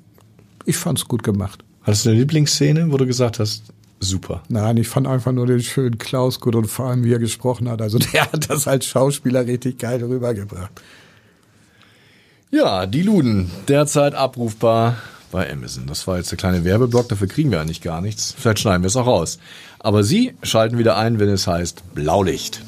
ich 0.65 0.79
fand's 0.79 1.05
gut 1.05 1.23
gemacht. 1.23 1.63
Hattest 1.83 2.07
du 2.07 2.09
eine 2.09 2.21
Lieblingsszene, 2.21 2.91
wo 2.91 2.97
du 2.97 3.05
gesagt 3.05 3.39
hast, 3.39 3.65
super. 4.01 4.43
Nein, 4.49 4.77
ich 4.77 4.89
fand 4.89 5.07
einfach 5.07 5.33
nur 5.33 5.47
den 5.47 5.61
schönen 5.61 5.99
Klaus 5.99 6.41
gut 6.41 6.55
und 6.55 6.67
vor 6.67 6.87
allem, 6.87 7.05
wie 7.05 7.13
er 7.13 7.19
gesprochen 7.19 7.69
hat. 7.69 7.83
Also 7.83 7.99
der 8.13 8.33
hat 8.33 8.51
das 8.51 8.69
als 8.69 8.87
Schauspieler 8.87 9.47
richtig 9.47 9.79
geil 9.79 10.03
rübergebracht. 10.03 10.71
Ja, 12.51 12.87
die 12.87 13.03
Luden, 13.03 13.51
derzeit 13.69 14.15
abrufbar 14.15 14.97
bei 15.31 15.53
Amazon. 15.53 15.87
Das 15.87 16.07
war 16.07 16.17
jetzt 16.17 16.31
der 16.31 16.39
kleine 16.39 16.65
Werbeblock, 16.65 17.09
dafür 17.09 17.29
kriegen 17.29 17.51
wir 17.51 17.61
eigentlich 17.61 17.83
gar 17.83 18.01
nichts. 18.01 18.35
Vielleicht 18.39 18.61
schneiden 18.61 18.83
wir 18.83 18.87
es 18.89 18.97
auch 18.97 19.07
raus. 19.07 19.39
Aber 19.79 20.03
Sie 20.03 20.35
schalten 20.43 20.79
wieder 20.79 20.97
ein, 20.97 21.19
wenn 21.19 21.29
es 21.29 21.47
heißt 21.47 21.95
Blaulicht. 21.95 22.63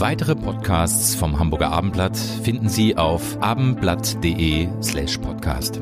Weitere 0.00 0.36
Podcasts 0.36 1.16
vom 1.16 1.40
Hamburger 1.40 1.72
Abendblatt 1.72 2.16
finden 2.16 2.68
Sie 2.68 2.96
auf 2.96 3.42
abendblatt.de 3.42 4.68
slash 4.80 5.18
podcast. 5.18 5.80